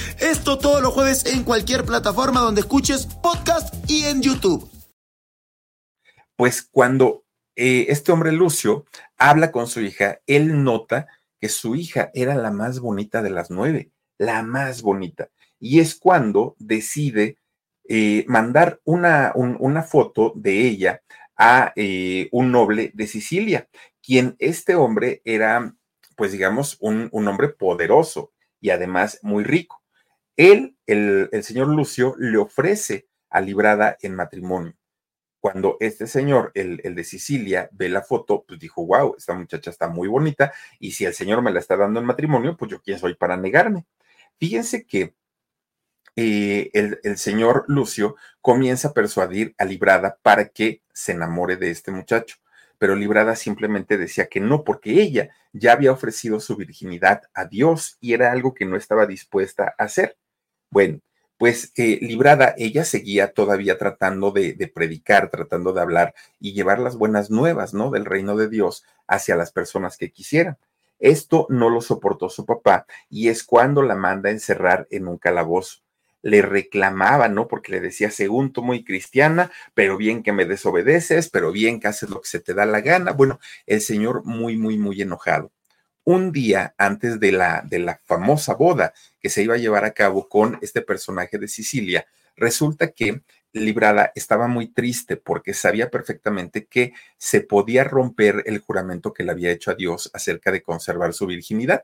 [0.19, 4.69] Esto todos los jueves en cualquier plataforma donde escuches podcast y en YouTube.
[6.35, 7.23] Pues cuando
[7.55, 8.85] eh, este hombre Lucio
[9.17, 11.07] habla con su hija, él nota
[11.39, 15.29] que su hija era la más bonita de las nueve, la más bonita.
[15.59, 17.37] Y es cuando decide
[17.89, 21.01] eh, mandar una, una, foto de ella
[21.35, 23.67] a eh, un noble de Sicilia,
[24.01, 25.75] quien este hombre era,
[26.15, 29.80] pues digamos, un, un hombre poderoso y además muy rico
[30.37, 34.73] él, el, señor Lucio, le ofrece a Librada en matrimonio.
[35.39, 39.87] Cuando este señor, el, de Sicilia, ve la foto, pues dijo, wow, esta muchacha está
[39.87, 42.99] muy bonita y si el señor me la está dando en matrimonio, pues yo quién
[42.99, 43.85] soy para negarme.
[44.37, 45.15] Fíjense que
[46.15, 51.71] eh, el, el, señor Lucio comienza a persuadir a Librada para que se enamore de
[51.71, 52.40] este muchacho
[52.81, 57.97] pero Librada simplemente decía que no, porque ella ya había ofrecido su virginidad a Dios
[58.01, 60.17] y era algo que no estaba dispuesta a hacer.
[60.71, 60.99] Bueno,
[61.37, 66.79] pues eh, Librada, ella seguía todavía tratando de, de, predicar, tratando de hablar y llevar
[66.79, 67.91] las buenas nuevas, ¿no?
[67.91, 70.57] Del reino de Dios hacia las personas que quisieran.
[70.97, 75.19] Esto no lo soportó su papá y es cuando la manda a encerrar en un
[75.19, 75.81] calabozo
[76.21, 77.47] le reclamaba, ¿no?
[77.47, 81.87] Porque le decía, según tú muy cristiana, pero bien que me desobedeces, pero bien que
[81.87, 83.11] haces lo que se te da la gana.
[83.11, 85.51] Bueno, el señor muy, muy, muy enojado.
[86.03, 89.93] Un día antes de la, de la famosa boda que se iba a llevar a
[89.93, 92.05] cabo con este personaje de Sicilia,
[92.35, 93.21] resulta que
[93.53, 99.31] Librada estaba muy triste porque sabía perfectamente que se podía romper el juramento que le
[99.31, 101.83] había hecho a Dios acerca de conservar su virginidad.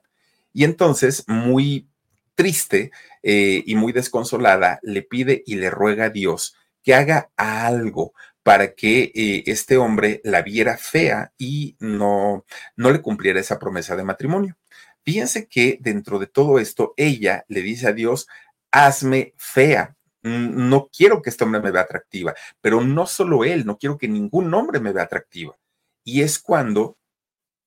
[0.53, 1.89] Y entonces, muy
[2.37, 2.91] triste
[3.23, 8.75] eh, y muy desconsolada, le pide y le ruega a Dios que haga algo para
[8.75, 12.45] que eh, este hombre la viera fea y no,
[12.77, 14.55] no le cumpliera esa promesa de matrimonio.
[15.03, 18.27] Fíjense que dentro de todo esto, ella le dice a Dios,
[18.71, 19.97] hazme fea.
[20.21, 24.07] No quiero que este hombre me vea atractiva, pero no solo él, no quiero que
[24.07, 25.57] ningún hombre me vea atractiva.
[26.03, 26.97] Y es cuando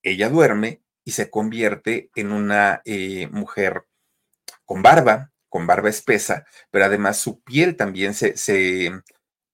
[0.03, 3.85] ella duerme y se convierte en una eh, mujer
[4.71, 8.37] con barba, con barba espesa, pero además su piel también se,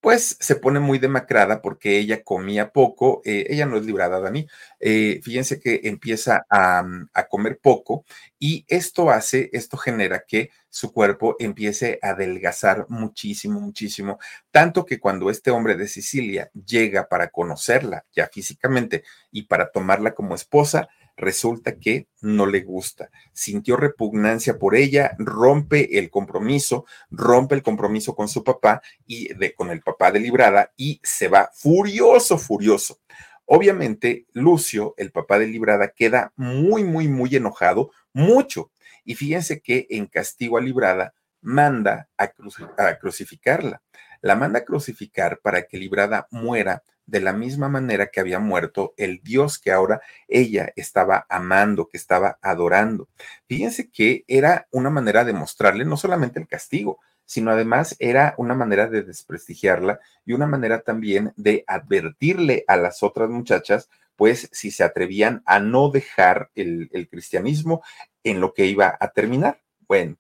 [0.03, 4.47] pues se pone muy demacrada porque ella comía poco, eh, ella no es librada, Dani,
[4.79, 8.05] eh, fíjense que empieza a, a, comer poco
[8.39, 14.19] y esto hace, esto genera que su cuerpo empiece a adelgazar muchísimo, muchísimo,
[14.51, 20.13] tanto que cuando este hombre de Sicilia llega para conocerla ya físicamente y para tomarla
[20.13, 23.11] como esposa, resulta que no le gusta.
[23.33, 29.55] Sintió repugnancia por ella, rompe el compromiso, rompe el compromiso con su papá y de,
[29.55, 33.01] con el papá de Librada y se va furioso, furioso.
[33.47, 38.73] Obviamente, Lucio, el papá de Librada, queda muy, muy, muy enojado, mucho.
[39.05, 42.33] Y fíjense que en castigo a Librada manda a,
[42.77, 43.83] a crucificarla.
[44.21, 48.95] La manda a crucificar para que Librada muera de la misma manera que había muerto
[48.97, 53.09] el Dios que ahora ella estaba amando, que estaba adorando.
[53.47, 58.55] Fíjense que era una manera de mostrarle no solamente el castigo, sino además era una
[58.55, 64.71] manera de desprestigiarla y una manera también de advertirle a las otras muchachas, pues si
[64.71, 67.83] se atrevían a no dejar el, cristianismo
[68.25, 69.61] en lo que iba a terminar.
[69.87, 70.17] Bueno,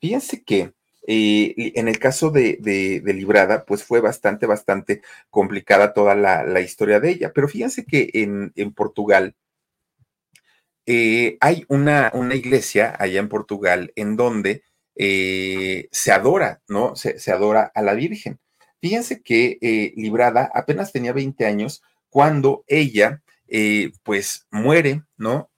[0.00, 0.72] fíjense que
[1.12, 7.10] eh, en el caso de, Librada, pues fue bastante, bastante complicada toda la, historia de
[7.10, 7.32] ella.
[7.32, 9.34] Pero fíjense que en, Portugal
[10.86, 14.62] eh, hay una, una, iglesia allá en Portugal en donde
[14.94, 16.94] eh, se adora, ¿no?
[16.94, 18.38] Se, adora a la Virgen.
[18.80, 23.20] Fíjense que Librada apenas tenía 20 años cuando ella,
[24.04, 25.49] pues, muere, ¿no?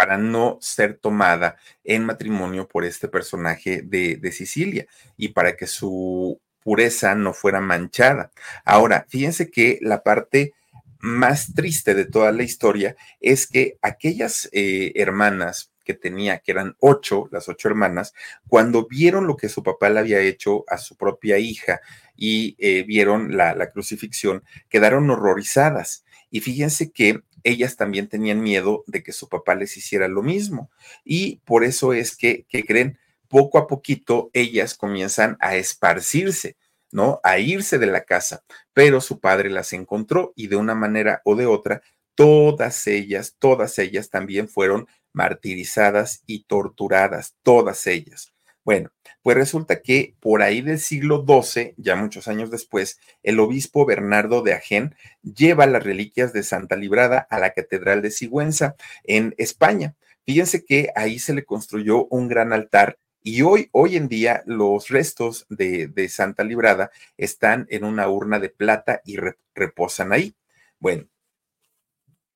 [0.00, 4.86] Para no ser tomada en matrimonio por este personaje de, Sicilia
[5.18, 8.30] y para que su pureza no fuera manchada.
[8.64, 10.54] Ahora, fíjense que la parte
[11.00, 16.76] más triste de toda la historia es que aquellas eh, hermanas que tenía, que eran
[16.80, 18.14] ocho, las ocho hermanas,
[18.48, 21.82] cuando vieron lo que su papá le había hecho a su propia hija
[22.16, 26.06] y eh, vieron la, la crucifixión, quedaron horrorizadas.
[26.30, 30.70] Y fíjense que ellas también tenían miedo de que su papá les hiciera lo mismo.
[31.04, 36.56] Y por eso es que, que creen, poco a poquito ellas comienzan a esparcirse,
[36.90, 37.20] ¿no?
[37.22, 41.36] A irse de la casa, pero su padre las encontró y de una manera o
[41.36, 41.82] de otra,
[42.14, 48.32] todas ellas, todas ellas también fueron martirizadas y torturadas, todas ellas.
[48.64, 48.90] Bueno,
[49.22, 54.42] pues resulta que por ahí del siglo XII, ya muchos años después, el obispo Bernardo
[54.42, 59.94] de Agen lleva las reliquias de Santa Librada a la Catedral de Sigüenza en España.
[60.26, 64.88] Fíjense que ahí se le construyó un gran altar y hoy, hoy en día, los
[64.88, 69.18] restos de, de Santa Librada están en una urna de plata y
[69.54, 70.34] reposan ahí.
[70.78, 71.06] Bueno,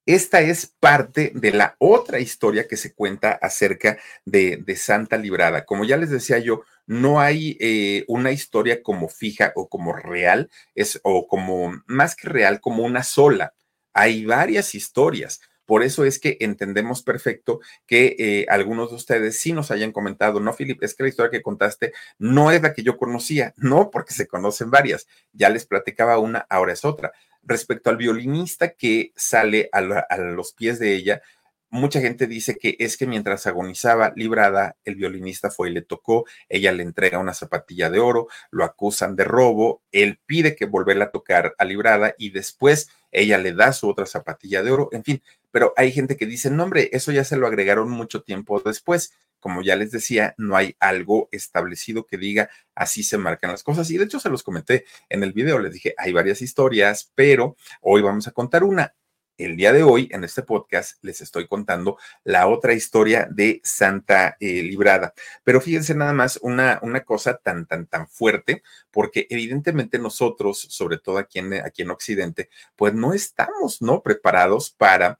[0.06, 5.64] esta es parte de la otra historia que se cuenta acerca de, Santa Librada.
[5.64, 10.50] Como ya les decía yo, no hay eh, una historia como fija o como real,
[10.74, 13.54] es, o como más que real, como una sola.
[13.94, 15.40] Hay varias historias.
[15.64, 20.38] Por eso es que entendemos perfecto que eh, algunos de ustedes sí nos hayan comentado,
[20.38, 23.90] no, Philip, es que la historia que contaste no es la que yo conocía, no,
[23.90, 25.06] porque se conocen varias.
[25.32, 27.12] Ya les platicaba una, ahora es otra
[27.46, 29.80] respecto al violinista que sale a,
[30.18, 31.22] los pies de ella,
[31.74, 36.24] mucha gente dice que es que mientras agonizaba librada, el violinista fue y le tocó,
[36.48, 41.06] ella le entrega una zapatilla de oro, lo acusan de robo, él pide que volverla
[41.06, 45.02] a tocar a librada y después ella le da su otra zapatilla de oro, en
[45.02, 48.60] fin, pero hay gente que dice, no hombre, eso ya se lo agregaron mucho tiempo
[48.60, 53.62] después como ya les decía, no hay algo establecido que diga así se marcan las
[53.62, 53.90] cosas.
[53.90, 57.54] Y de hecho se los comenté en el video, les dije, hay varias historias, pero
[57.82, 58.94] hoy vamos a contar una.
[59.36, 64.36] El día de hoy, en este podcast, les estoy contando la otra historia de Santa
[64.38, 65.12] eh, Librada.
[65.42, 68.62] Pero fíjense nada más una, una cosa tan, tan, tan fuerte,
[68.92, 74.02] porque evidentemente nosotros, sobre todo aquí en, aquí en Occidente, pues no estamos, ¿no?
[74.02, 75.18] Preparados para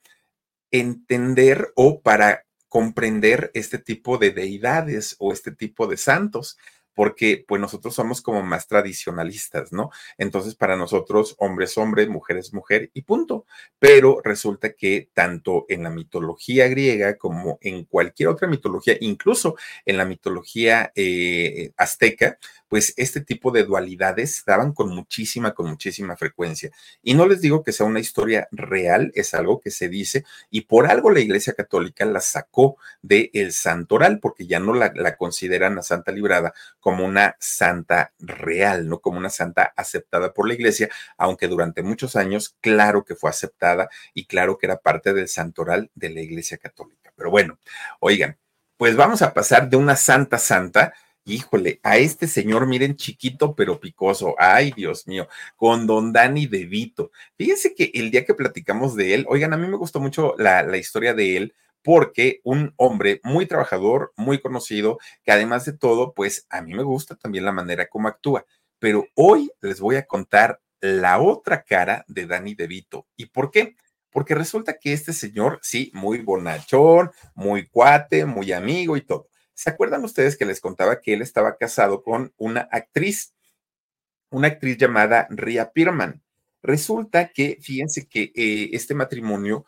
[0.71, 6.57] entender o para comprender este tipo de deidades o este tipo de santos
[6.95, 9.91] porque pues nosotros somos como más tradicionalistas, ¿no?
[10.19, 13.47] Entonces para nosotros hombre es hombre, mujer es mujer y punto.
[13.79, 19.97] Pero resulta que tanto en la mitología griega como en cualquier otra mitología, incluso en
[19.97, 22.39] la mitología eh, azteca,
[22.69, 26.71] pues este tipo de dualidades daban con muchísima, con muchísima frecuencia.
[27.03, 30.63] Y no les digo que sea una historia real, es algo que se dice y
[30.63, 35.79] por algo la Iglesia Católica la sacó del el santoral, porque ya no la consideran
[35.79, 36.53] a Santa Librada
[36.85, 42.14] como una santa real, no como una santa aceptada por la iglesia, aunque durante muchos
[42.14, 46.59] años, claro que fue aceptada y claro que era parte del santoral de la iglesia
[46.59, 47.11] católica.
[47.16, 47.59] Pero bueno,
[48.01, 48.37] oigan,
[48.76, 50.93] pues vamos a pasar de una santa santa
[51.24, 55.26] híjole, a este señor, miren, chiquito pero picoso, ay Dios mío,
[55.57, 57.12] con don Dani De Vito.
[57.39, 60.62] Fíjense que el día que platicamos de él, oigan, a mí me gustó mucho la,
[60.62, 61.55] la historia de él
[61.85, 66.82] porque un hombre muy trabajador, muy conocido, que además de todo, pues a mí me
[66.82, 68.47] gusta también la manera como actúa.
[68.78, 73.07] Pero hoy les voy a contar la otra cara de Danny DeVito.
[73.16, 73.76] ¿Y por qué?
[74.11, 79.28] Porque resulta que este señor, sí, muy bonachón, muy cuate, muy amigo y todo.
[79.53, 83.35] ¿Se acuerdan ustedes que les contaba que él estaba casado con una actriz,
[84.30, 86.22] una actriz llamada Ria Pierman?
[86.62, 89.66] Resulta que, fíjense que eh, este matrimonio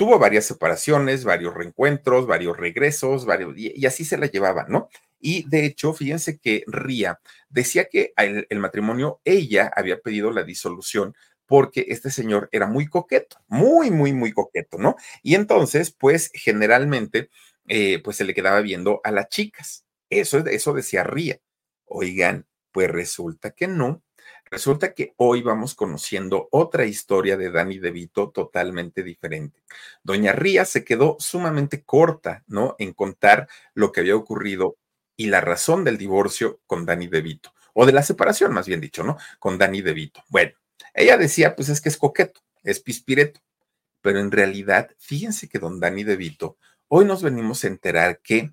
[0.00, 4.88] tuvo varias separaciones, varios reencuentros, varios regresos, varios, y, así se la llevaba, ¿no?
[5.18, 7.20] Y de hecho, fíjense que Ría
[7.50, 13.36] decía que el, matrimonio, ella había pedido la disolución porque este señor era muy coqueto,
[13.46, 14.96] muy, muy, muy coqueto, ¿no?
[15.22, 17.28] Y entonces, pues generalmente,
[17.68, 19.84] eh, pues se le quedaba viendo a las chicas.
[20.08, 21.40] Eso, eso decía Ría.
[21.84, 24.02] Oigan, pues resulta que no.
[24.50, 29.62] Resulta que hoy vamos conociendo otra historia de Dani DeVito totalmente diferente.
[30.02, 32.74] Doña Ría se quedó sumamente corta, ¿no?
[32.80, 34.76] En contar lo que había ocurrido
[35.16, 39.04] y la razón del divorcio con Dani DeVito, o de la separación, más bien dicho,
[39.04, 39.18] ¿no?
[39.38, 40.24] Con Dani DeVito.
[40.28, 40.52] Bueno,
[40.94, 43.40] ella decía, pues es que es coqueto, es pispireto,
[44.00, 46.56] pero en realidad, fíjense que don Dani DeVito,
[46.88, 48.52] hoy nos venimos a enterar que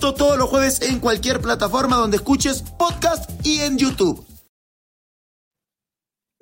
[0.01, 4.25] todos los jueves en cualquier plataforma donde escuches podcast y en YouTube.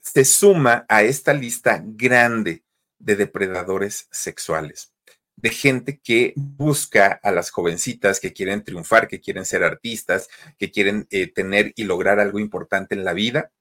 [0.02, 2.64] Se suma a esta lista grande
[3.00, 4.94] de depredadores sexuales,
[5.36, 10.72] de gente que busca a las jovencitas que quieren triunfar, que quieren ser artistas, que
[10.72, 13.52] quieren eh, tener y lograr algo importante en la vida.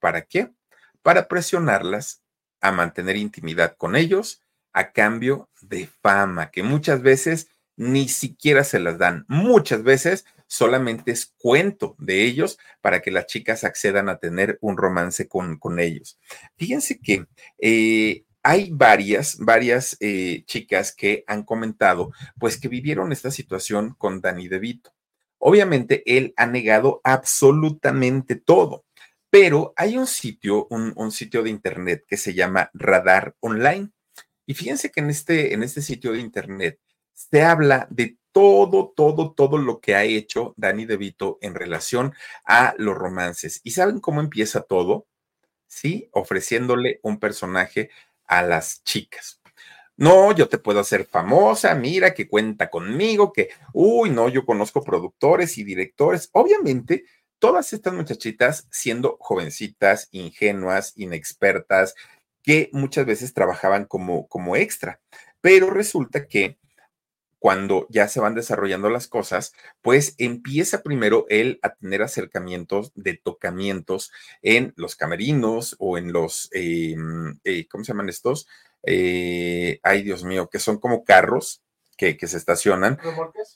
[0.00, 0.50] ¿Para qué?
[1.02, 2.22] Para presionarlas
[2.60, 7.48] a mantener intimidad con ellos a cambio de fama, que muchas veces
[7.78, 9.24] ni siquiera se las dan.
[9.28, 14.76] Muchas veces solamente es cuento de ellos para que las chicas accedan a tener un
[14.76, 16.18] romance con, con ellos.
[16.56, 17.26] Fíjense que
[17.60, 24.20] eh, hay varias, varias eh, chicas que han comentado, pues que vivieron esta situación con
[24.20, 24.92] Danny DeVito.
[25.38, 28.84] Obviamente él ha negado absolutamente todo,
[29.30, 33.90] pero hay un sitio, un, un sitio de internet que se llama Radar Online.
[34.46, 36.80] Y fíjense que en este, en este sitio de internet
[37.18, 42.14] se habla de todo, todo, todo lo que ha hecho Danny DeVito en relación
[42.44, 43.60] a los romances.
[43.64, 45.08] ¿Y saben cómo empieza todo?
[45.66, 47.90] Sí, ofreciéndole un personaje
[48.24, 49.40] a las chicas.
[49.96, 54.84] No, yo te puedo hacer famosa, mira que cuenta conmigo, que, uy, no, yo conozco
[54.84, 56.30] productores y directores.
[56.32, 57.04] Obviamente,
[57.40, 61.96] todas estas muchachitas siendo jovencitas, ingenuas, inexpertas,
[62.44, 65.00] que muchas veces trabajaban como, como extra.
[65.40, 66.58] Pero resulta que
[67.38, 73.14] cuando ya se van desarrollando las cosas, pues empieza primero él a tener acercamientos de
[73.14, 74.12] tocamientos
[74.42, 76.96] en los camerinos o en los, eh,
[77.44, 78.48] eh, ¿cómo se llaman estos?
[78.82, 81.62] Eh, ay, Dios mío, que son como carros
[81.96, 82.98] que, se estacionan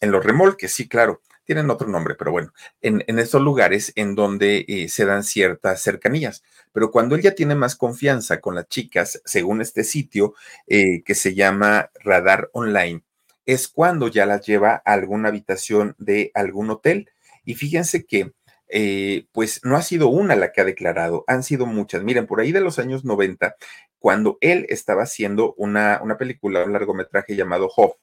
[0.01, 4.17] en los remolques, sí, claro, tienen otro nombre, pero bueno, en, en esos lugares en
[4.17, 6.43] donde se dan ciertas cercanías.
[6.73, 10.35] Pero cuando él ya tiene más confianza con las chicas, según este sitio
[10.67, 13.05] que se llama Radar Online,
[13.47, 17.11] es cuando ya las lleva a alguna habitación de algún hotel.
[17.45, 18.33] Y fíjense que,
[18.69, 22.03] eh, pues no ha sido una la que ha declarado, han sido muchas.
[22.03, 23.57] Miren, por ahí de los años 90,
[23.99, 27.97] cuando él estaba haciendo una, una película, un largometraje llamado Hoff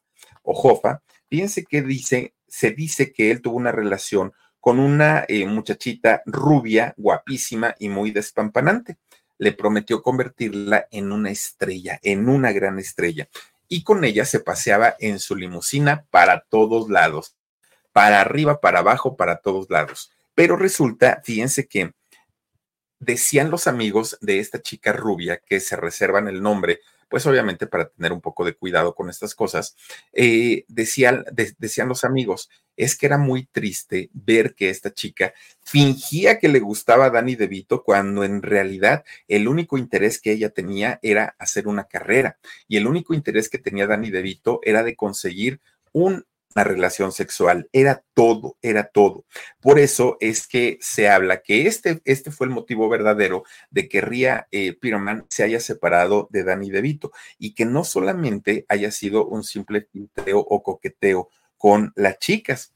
[0.44, 5.46] o Hoffa, fíjense que dice, se dice que él tuvo una relación con una eh,
[5.46, 8.98] muchachita rubia, guapísima y muy despampanante.
[9.38, 13.30] Le prometió convertirla en una estrella, en una gran estrella
[13.70, 17.38] y con ella se paseaba en su limusina para todos lados,
[17.94, 20.12] para arriba, para abajo, para todos lados.
[20.34, 21.94] Pero resulta, fíjense que
[22.98, 27.90] decían los amigos de esta chica rubia que se reservan el nombre pues obviamente para
[27.90, 29.76] tener un poco de cuidado con estas cosas,
[30.14, 31.26] eh, decían,
[31.88, 35.34] los amigos, es que era muy triste ver que esta chica
[35.64, 40.50] fingía que le gustaba a Dani DeVito cuando en realidad el único interés que ella
[40.50, 42.38] tenía era hacer una carrera.
[42.68, 45.60] Y el único interés que tenía Dani DeVito era de conseguir
[45.92, 46.26] un
[46.56, 49.26] la relación sexual, era todo, era todo.
[49.62, 54.02] Por eso es que se habla que este, este fue el motivo verdadero de que
[54.02, 54.78] Ria eh,
[55.30, 60.40] se haya separado de Danny DeVito y que no solamente haya sido un simple pinteo
[60.40, 62.74] o coqueteo con las chicas.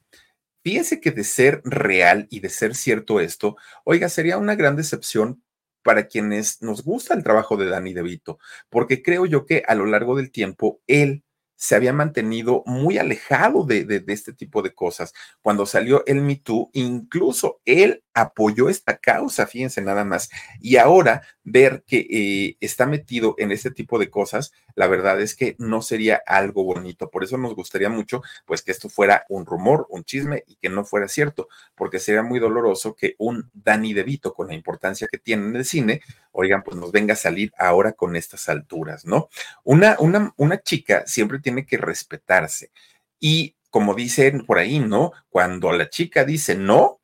[0.64, 5.44] Fíjense que de ser real y de ser cierto esto, oiga, sería una gran decepción
[5.84, 9.86] para quienes nos gusta el trabajo de Danny DeVito, porque creo yo que a lo
[9.86, 11.24] largo del tiempo él
[11.64, 15.14] se había mantenido muy alejado de, este tipo de cosas.
[15.41, 20.30] Cuando salió el Me Too, incluso él apoyó esta causa, fíjense nada más.
[20.59, 25.36] Y ahora ver que eh, está metido en este tipo de cosas, la verdad es
[25.36, 27.09] que no sería algo bonito.
[27.09, 30.70] Por eso nos gustaría mucho, pues, que esto fuera un rumor, un chisme y que
[30.70, 35.18] no fuera cierto, porque sería muy doloroso que un Danny DeVito, con la importancia que
[35.18, 36.01] tiene en el cine,
[36.32, 39.30] oigan, pues nos venga a salir ahora con estas alturas, ¿no?
[39.64, 42.72] Una, una, una chica siempre tiene que respetarse.
[43.20, 45.14] Y como dicen por ahí, ¿no?
[45.30, 46.99] Cuando la chica dice no,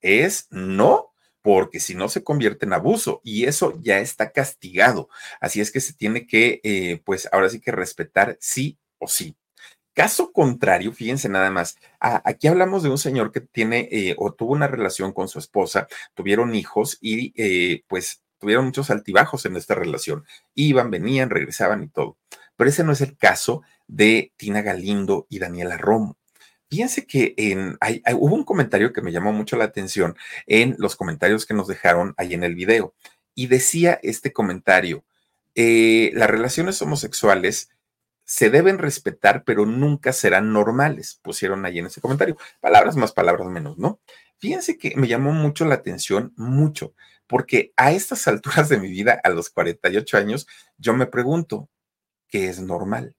[0.00, 5.08] es no, porque si no se convierte en abuso y eso ya está castigado.
[5.40, 9.36] Así es que se tiene que, eh, pues ahora sí que respetar sí o sí.
[9.94, 14.52] Caso contrario, fíjense nada más, aquí hablamos de un señor que tiene eh, o tuvo
[14.52, 19.74] una relación con su esposa, tuvieron hijos y eh, pues tuvieron muchos altibajos en esta
[19.74, 20.24] relación.
[20.54, 22.18] Iban, venían, regresaban y todo.
[22.56, 26.16] Pero ese no es el caso de Tina Galindo y Daniela Romo.
[26.70, 27.76] Fíjense que en,
[28.14, 30.16] hubo un comentario que me llamó mucho la atención
[30.46, 32.94] en los comentarios que nos dejaron ahí en el video.
[33.34, 35.04] Y decía este comentario,
[35.56, 37.70] eh, las relaciones homosexuales
[38.24, 42.36] se deben respetar, pero nunca serán normales, pusieron ahí en ese comentario.
[42.60, 44.00] Palabras más, palabras menos, ¿no?
[44.38, 46.94] Fíjense que me llamó mucho la atención, mucho,
[47.26, 50.46] porque a estas alturas de mi vida, a los 48 años,
[50.78, 51.68] yo me pregunto,
[52.28, 53.16] ¿qué es normal?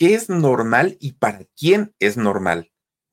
[0.00, 2.72] ¿Qué es normal y para quién es normal?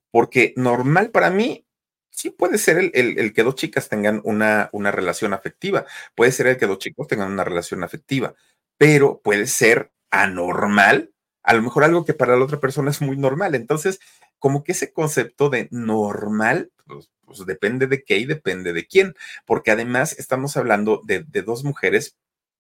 [0.09, 1.67] Porque normal para mí
[2.11, 5.85] sí puede ser el, que dos chicas tengan una, una relación afectiva,
[6.15, 8.35] puede ser el que dos chicos tengan una relación afectiva,
[8.77, 11.11] pero puede ser anormal,
[11.43, 13.53] a lo mejor algo que para la otra persona es muy normal.
[13.55, 13.99] Entonces,
[14.39, 19.13] como que ese concepto de normal, pues, pues depende de qué y depende de quién,
[19.45, 22.15] porque además estamos hablando de, de dos mujeres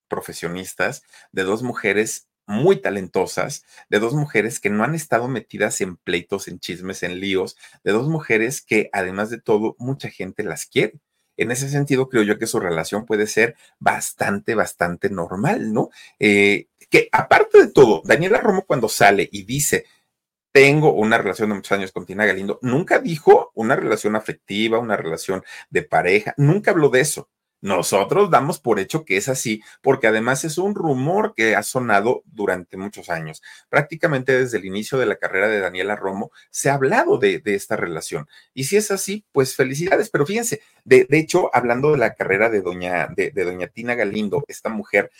[0.09, 5.97] profesionistas, de dos mujeres muy talentosas, de dos mujeres que no han estado metidas en
[5.97, 10.65] pleitos, en chismes, en líos, de dos mujeres que además de todo mucha gente las
[10.65, 10.99] quiere.
[11.35, 15.89] En ese sentido, creo yo que su relación puede ser bastante, bastante normal, ¿no?
[16.17, 19.85] Eh, que aparte de todo, Daniela Romo cuando sale y dice,
[20.51, 24.97] tengo una relación de muchos años con Tina Galindo, nunca dijo una relación afectiva, una
[24.97, 27.29] relación de pareja, nunca habló de eso.
[27.61, 32.23] Nosotros damos por hecho que es así, porque además es un rumor que ha sonado
[32.25, 33.41] durante muchos años.
[33.69, 37.75] Prácticamente desde el inicio de la carrera de Daniela Romo se ha hablado de, esta
[37.75, 38.27] relación.
[38.53, 40.09] Y si es así, pues felicidades.
[40.09, 44.69] Pero fíjense, de, hecho, hablando de la carrera de doña, de doña Tina Galindo, esta
[44.69, 45.11] mujer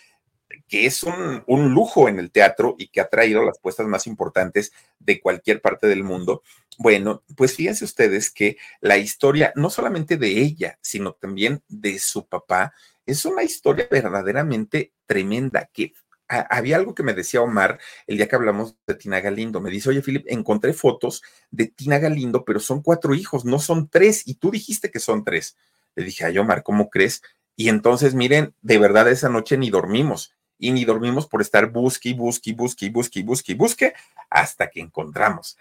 [0.68, 1.44] que es un,
[1.74, 5.88] lujo en el teatro y que ha traído las puestas más importantes de cualquier parte
[5.88, 6.44] del mundo.
[6.78, 12.28] Bueno, pues fíjense ustedes que la historia, no solamente de ella, sino también de su
[12.28, 12.74] papá,
[13.06, 15.94] es una historia verdaderamente tremenda que
[16.28, 19.62] había algo que me decía Omar el día que hablamos de Tina Galindo.
[19.62, 23.88] Me dice, oye, Philip, encontré fotos de Tina Galindo, pero son cuatro hijos, no son
[23.88, 24.28] tres.
[24.28, 25.56] Y tú dijiste que son tres.
[25.96, 27.22] Le dije, ay, Omar, ¿cómo crees?
[27.56, 32.14] Y entonces, miren, de verdad esa noche ni dormimos y ni dormimos por estar busque,
[32.14, 33.94] busque, busque, busque, busque, busque,
[34.30, 35.58] hasta que encontramos.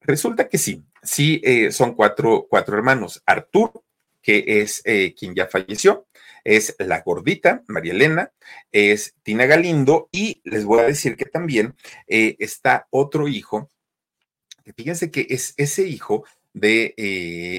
[0.00, 3.22] Resulta que sí, sí eh, son cuatro, cuatro hermanos.
[3.26, 3.82] Artur,
[4.22, 6.06] que es eh, quien ya falleció,
[6.44, 8.32] es la gordita, María Elena,
[8.72, 11.74] es Tina Galindo, y les voy a decir que también
[12.06, 13.68] eh, está otro hijo,
[14.76, 16.94] fíjense que es ese hijo de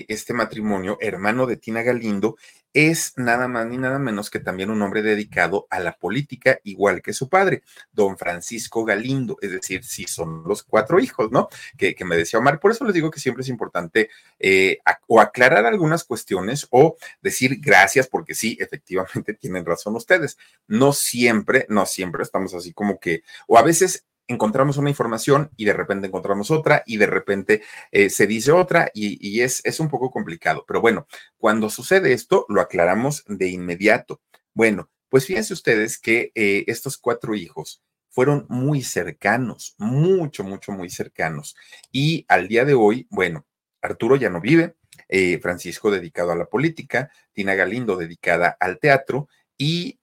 [0.10, 2.36] este matrimonio, hermano de Tina Galindo,
[2.74, 7.02] es nada más ni nada menos que también un hombre dedicado a la política, igual
[7.02, 11.50] que su padre, don Francisco Galindo, es decir, si son los cuatro hijos, ¿no?
[11.78, 14.10] Que, me decía Omar, por eso les digo que siempre es importante
[14.40, 20.38] eh, o aclarar algunas cuestiones o decir gracias, porque sí, efectivamente tienen razón ustedes.
[20.68, 25.66] No siempre, no siempre estamos así como que, o a veces encontramos una información y
[25.66, 29.90] de repente encontramos otra y de repente eh, se dice otra y, es, es un
[29.90, 30.64] poco complicado.
[30.68, 31.08] Pero bueno,
[31.38, 34.22] cuando sucede esto, lo aclaramos de inmediato.
[34.54, 40.90] Bueno, pues fíjense ustedes que eh, estos cuatro hijos fueron muy cercanos, mucho, mucho, muy
[40.92, 41.56] cercanos.
[41.92, 43.48] Y al día de hoy, bueno,
[43.82, 44.76] Arturo ya no vive,
[45.08, 49.28] eh, Francisco dedicado a la política, Tina Galindo dedicada al teatro
[49.58, 50.00] y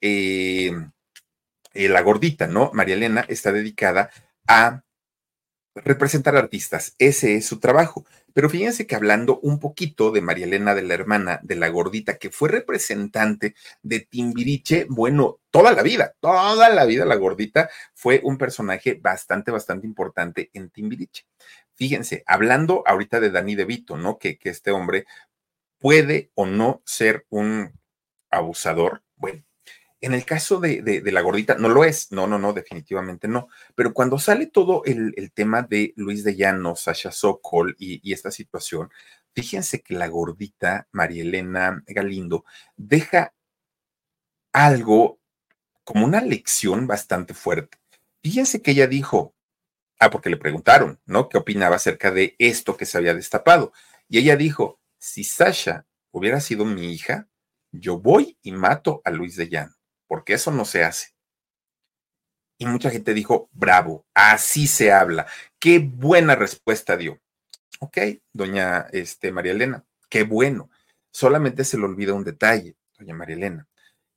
[1.76, 2.70] eh, la gordita, ¿no?
[2.72, 4.10] María Elena está dedicada
[4.46, 4.82] a
[5.74, 6.94] representar artistas.
[6.98, 8.06] Ese es su trabajo.
[8.32, 12.18] Pero fíjense que hablando un poquito de María Elena, de la hermana de la gordita,
[12.18, 18.20] que fue representante de Timbiriche, bueno, toda la vida, toda la vida la gordita fue
[18.22, 21.24] un personaje bastante, bastante importante en Timbiriche.
[21.74, 24.18] Fíjense, hablando ahorita de Dani De Vito, ¿no?
[24.18, 25.06] Que, que este hombre
[25.78, 27.72] puede o no ser un
[28.30, 29.02] abusador.
[29.16, 29.44] Bueno,
[30.00, 33.48] en el caso de, la gordita, no lo es, no, no, no, definitivamente no.
[33.74, 38.90] Pero cuando sale todo el, tema de Luis de Llano, Sasha Sokol y, esta situación,
[39.34, 42.44] fíjense que la gordita María Elena Galindo
[42.76, 43.34] deja
[44.52, 45.20] algo
[45.84, 47.78] como una lección bastante fuerte.
[48.22, 49.34] Fíjense que ella dijo,
[50.00, 51.28] ah, porque le preguntaron, ¿no?
[51.28, 53.72] ¿Qué opinaba acerca de esto que se había destapado?
[54.08, 57.28] Y ella dijo, si Sasha hubiera sido mi hija,
[57.72, 59.75] yo voy y mato a Luis de Llano,
[60.06, 61.14] porque eso no se hace.
[62.58, 65.26] Y mucha gente dijo, bravo, así se habla.
[65.58, 67.20] Qué buena respuesta dio.
[67.80, 67.98] Ok,
[68.32, 70.70] doña este, María Elena, qué bueno.
[71.10, 73.68] Solamente se le olvida un detalle, doña María Elena,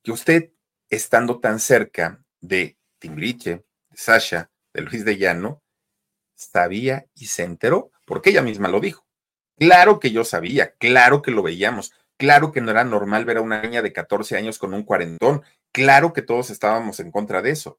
[0.02, 0.50] que usted,
[0.88, 5.62] estando tan cerca de Timbiriche, de Sasha, de Luis de Llano,
[6.34, 9.06] sabía y se enteró, porque ella misma lo dijo.
[9.58, 13.42] Claro que yo sabía, claro que lo veíamos, claro que no era normal ver a
[13.42, 15.42] una niña de 14 años con un cuarentón,
[15.72, 17.78] claro que todos estábamos en contra de eso.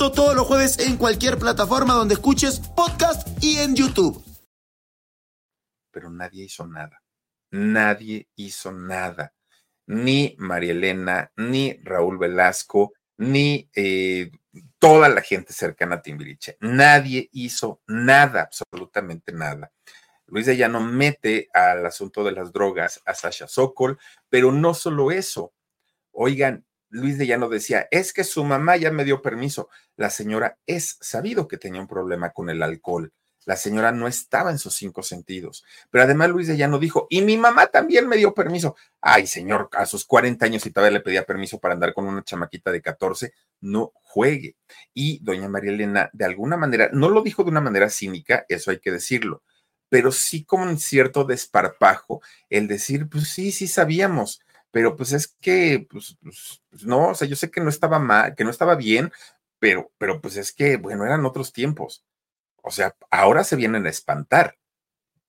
[0.00, 4.24] Todos los jueves en cualquier plataforma donde escuches podcast y en YouTube.
[5.90, 7.02] Pero nadie hizo nada.
[7.50, 9.34] Nadie hizo nada.
[9.86, 14.30] Ni María Elena, ni Raúl Velasco, ni eh,
[14.78, 16.56] toda la gente cercana a Timbiriche.
[16.60, 19.70] Nadie hizo nada, absolutamente nada.
[20.24, 23.98] Luis de Llano mete al asunto de las drogas a Sasha Sokol,
[24.30, 25.52] pero no solo eso.
[26.10, 29.68] Oigan, Luis de Llano decía, es que su mamá ya me dio permiso.
[29.96, 33.12] La señora es sabido que tenía un problema con el alcohol.
[33.46, 35.64] La señora no estaba en sus cinco sentidos.
[35.90, 38.76] Pero además Luis de Llano dijo, y mi mamá también me dio permiso.
[39.00, 42.22] Ay, señor, a sus 40 años y todavía le pedía permiso para andar con una
[42.22, 44.56] chamaquita de 14, no juegue.
[44.92, 48.70] Y doña María Elena, de alguna manera, no lo dijo de una manera cínica, eso
[48.70, 49.42] hay que decirlo,
[49.88, 54.40] pero sí como un cierto desparpajo el decir, pues sí, sí sabíamos
[54.70, 57.98] pero pues es que, pues, pues, pues, no, o sea, yo sé que no estaba
[57.98, 59.12] mal, que no estaba bien,
[59.58, 62.04] pero, pero pues es que, bueno, eran otros tiempos.
[62.62, 64.58] O sea, ahora se vienen a espantar,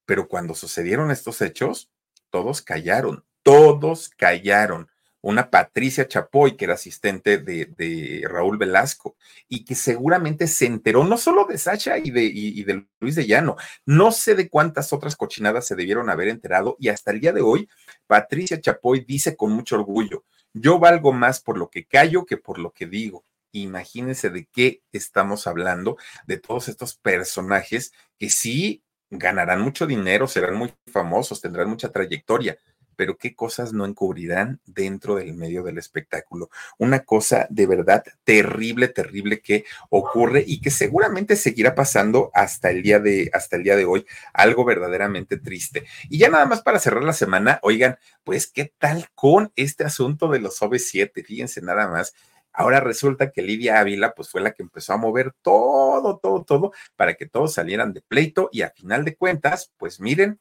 [0.05, 1.91] pero cuando sucedieron estos hechos,
[2.31, 4.90] todos callaron, todos callaron
[5.21, 9.15] una Patricia Chapoy, que era asistente de, Raúl Velasco,
[9.47, 13.27] y que seguramente se enteró no solo de Sacha y de, y de Luis de
[13.27, 13.55] Llano,
[13.85, 17.41] no sé de cuántas otras cochinadas se debieron haber enterado, y hasta el día de
[17.41, 17.69] hoy,
[18.07, 22.59] Patricia Chapoy dice con mucho orgullo, yo valgo más por lo que callo que por
[22.59, 23.25] lo que digo.
[23.53, 30.55] Imagínense de qué estamos hablando, de todos estos personajes que sí ganarán mucho dinero, serán
[30.55, 32.57] muy famosos, tendrán mucha trayectoria,
[32.95, 36.49] pero qué cosas no encubrirán dentro del medio del espectáculo.
[36.77, 42.81] Una cosa de verdad terrible, terrible que ocurre y que seguramente seguirá pasando hasta el
[42.83, 45.85] día de, hasta el día de hoy, algo verdaderamente triste.
[46.09, 50.27] Y ya nada más para cerrar la semana, oigan, pues qué tal con este asunto
[50.29, 52.13] de los OV7, fíjense nada más.
[52.53, 56.73] Ahora resulta que Lidia Ávila, pues fue la que empezó a mover todo, todo, todo,
[56.95, 60.39] para que todos salieran de pleito y a final de cuentas, pues miren,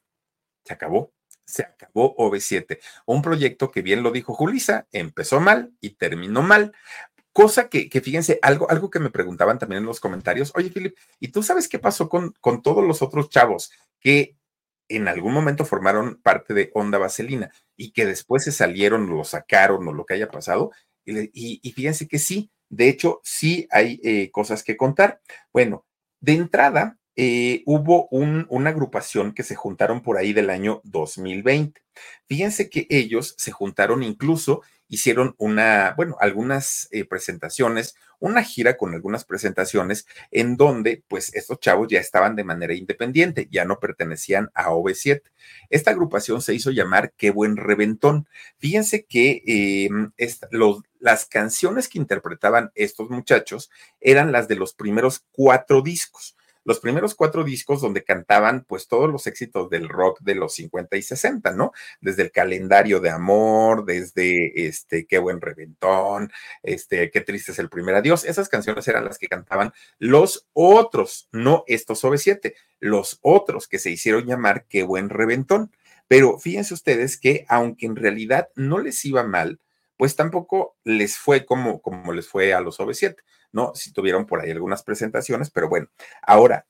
[0.64, 1.12] se acabó
[1.50, 2.78] se acabó OV7.
[3.06, 6.72] Un proyecto que bien lo dijo Julisa, empezó mal y terminó mal.
[7.32, 10.96] Cosa que, que, fíjense, algo, algo que me preguntaban también en los comentarios, oye, Philip,
[11.20, 13.70] ¿y tú sabes qué pasó con, con todos los otros chavos
[14.00, 14.36] que
[14.88, 19.86] en algún momento formaron parte de Onda Vaselina y que después se salieron, lo sacaron
[19.86, 20.72] o lo que haya pasado?
[21.04, 25.20] Y, y, fíjense que sí, de hecho, sí hay eh, cosas que contar.
[25.52, 25.86] Bueno,
[26.20, 31.82] de entrada, eh, hubo una agrupación que se juntaron por ahí del año 2020.
[32.26, 38.94] Fíjense que ellos se juntaron incluso, hicieron una, bueno, algunas eh, presentaciones, una gira con
[38.94, 44.48] algunas presentaciones en donde pues estos chavos ya estaban de manera independiente, ya no pertenecían
[44.54, 45.20] a OV7.
[45.68, 48.28] Esta agrupación se hizo llamar Qué buen reventón.
[48.56, 50.12] Fíjense que em,
[51.00, 56.34] las canciones que interpretaban estos muchachos eran las de los primeros cuatro discos
[56.64, 60.96] los primeros cuatro discos donde cantaban pues todos los éxitos del rock de los 50
[60.96, 61.72] y 60, ¿no?
[62.00, 66.32] Desde el calendario de amor, desde este, qué buen reventón,
[66.62, 68.24] este, qué triste es el primer adiós.
[68.24, 73.90] Esas canciones eran las que cantaban los otros, no estos OV7, los otros que se
[73.90, 75.72] hicieron llamar qué buen reventón.
[76.08, 79.60] Pero fíjense ustedes que aunque en realidad no les iba mal,
[79.96, 83.16] pues tampoco les fue como, como les fue a los OV7.
[83.52, 83.72] ¿No?
[83.74, 85.88] Si tuvieron por ahí algunas presentaciones, pero bueno,
[86.22, 86.66] ahora,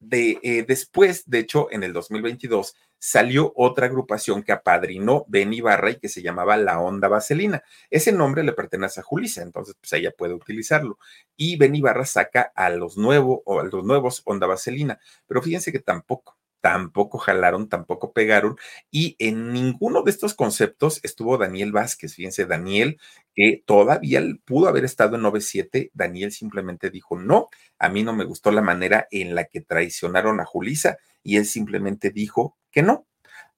[0.00, 5.90] de, eh, después, de hecho, en el 2022, salió otra agrupación que apadrinó Ben Ibarra
[5.90, 7.62] y que se llamaba La Onda Vaselina.
[7.90, 10.98] Ese nombre le pertenece a Julisa, entonces pues ella puede utilizarlo.
[11.36, 15.72] Y Ben Ibarra saca a los nuevos o a los nuevos Onda Vaselina, pero fíjense
[15.72, 18.56] que tampoco tampoco jalaron, tampoco pegaron,
[18.90, 22.14] y en ninguno de estos conceptos estuvo Daniel Vázquez.
[22.14, 22.98] Fíjense, Daniel,
[23.34, 27.48] que todavía pudo haber estado en 9-7, Daniel simplemente dijo, no,
[27.78, 31.46] a mí no me gustó la manera en la que traicionaron a Julisa, y él
[31.46, 33.06] simplemente dijo que no.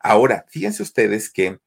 [0.00, 1.60] Ahora, fíjense ustedes que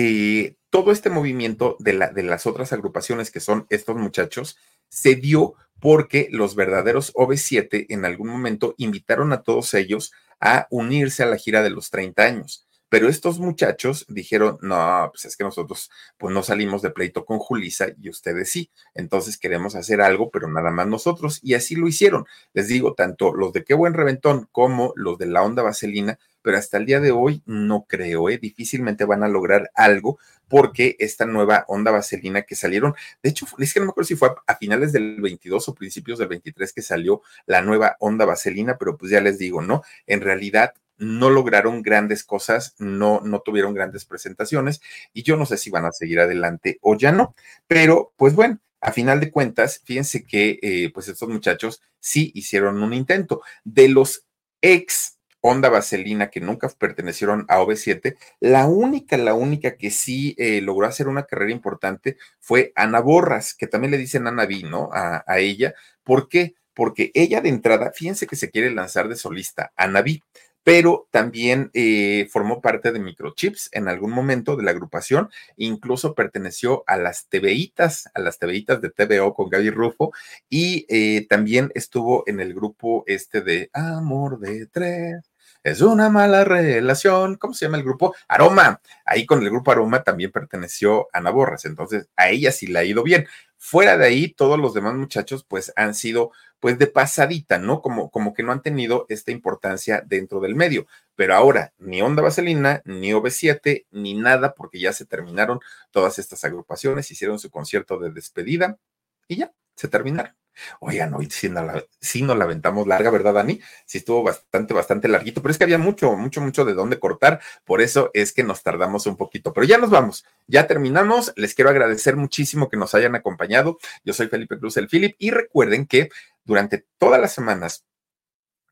[0.00, 4.56] eh, todo este movimiento de, la, de las otras agrupaciones que son estos muchachos
[4.88, 11.24] se dio porque los verdaderos OV7 en algún momento invitaron a todos ellos a unirse
[11.24, 12.64] a la gira de los 30 años.
[12.88, 17.40] Pero estos muchachos dijeron, no, pues es que nosotros pues no salimos de pleito con
[17.40, 18.70] Julisa y ustedes sí.
[18.94, 21.40] Entonces queremos hacer algo, pero nada más nosotros.
[21.42, 22.24] Y así lo hicieron.
[22.52, 26.56] Les digo, tanto los de Qué Buen Reventón como los de la Onda Vaselina, pero
[26.56, 28.38] hasta el día de hoy no creo, ¿eh?
[28.38, 30.18] difícilmente van a lograr algo
[30.48, 34.16] porque esta nueva onda vaselina que salieron, de hecho, es que no me acuerdo si
[34.16, 38.78] fue a, finales del 22 o principios del 23 que salió la nueva onda vaselina,
[38.78, 39.82] pero pues ya les digo, ¿no?
[40.06, 44.80] En realidad no lograron grandes cosas, no, no tuvieron grandes presentaciones
[45.12, 47.34] y yo no sé si van a seguir adelante o ya no,
[47.66, 48.58] pero pues bueno.
[48.80, 53.42] A final de cuentas, fíjense que eh, pues estos muchachos sí hicieron un intento.
[53.64, 54.24] De los
[54.62, 60.60] ex Onda Vaselina, que nunca pertenecieron a OV7, la única, la única que sí eh,
[60.60, 64.90] logró hacer una carrera importante fue Ana Borras, que también le dicen Ana B, ¿no?
[64.92, 65.74] A, ella.
[66.02, 66.54] ¿Por qué?
[66.74, 70.22] Porque ella de entrada, fíjense que se quiere lanzar de solista, Ana B,
[70.64, 76.84] pero también eh, formó parte de Microchips en algún momento de la agrupación, incluso perteneció
[76.86, 80.12] a las TVitas, a las TVitas de TVO con Gaby Rufo,
[80.48, 85.30] y eh, también estuvo en el grupo este de Amor de Tres
[85.70, 87.36] es una mala relación.
[87.36, 88.14] ¿Cómo se llama el grupo?
[88.26, 88.80] Aroma.
[89.04, 91.64] Ahí con el grupo Aroma también perteneció Ana Borras.
[91.64, 93.26] Entonces, a ella sí le ha ido bien.
[93.56, 97.82] Fuera de ahí, todos los demás muchachos, pues han sido, pues de pasadita, ¿no?
[97.82, 100.86] Como, como que no han tenido esta importancia dentro del medio.
[101.16, 105.60] Pero ahora, ni Onda Vaselina, ni OV7, ni nada, porque ya se terminaron
[105.90, 108.78] todas estas agrupaciones, hicieron su concierto de despedida
[109.26, 110.37] y ya, se terminaron.
[110.80, 113.60] Oigan, hoy sí nos, la, nos la aventamos larga, ¿verdad, Dani?
[113.86, 117.40] Sí estuvo bastante, bastante larguito, pero es que había mucho, mucho, mucho de dónde cortar,
[117.64, 121.54] por eso es que nos tardamos un poquito, pero ya nos vamos, ya terminamos, les
[121.54, 125.86] quiero agradecer muchísimo que nos hayan acompañado, yo soy Felipe Cruz, el Philip, y recuerden
[125.86, 126.08] que
[126.44, 127.84] durante todas las semanas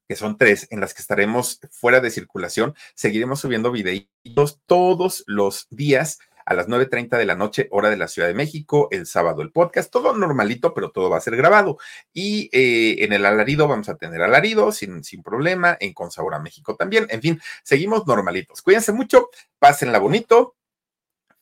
[0.09, 5.67] que son tres, en las que estaremos fuera de circulación, seguiremos subiendo videitos todos los
[5.71, 9.43] días a las 9.30 de la noche, hora de la Ciudad de México, el sábado
[9.43, 11.79] el podcast, todo normalito, pero todo va a ser grabado.
[12.13, 16.77] Y eh, en el alarido vamos a tener alarido sin, sin problema, en Consabora México
[16.77, 17.07] también.
[17.11, 18.63] En fin, seguimos normalitos.
[18.63, 19.29] Cuídense mucho,
[19.59, 20.55] pásenla bonito,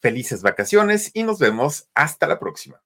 [0.00, 2.82] felices vacaciones y nos vemos hasta la próxima.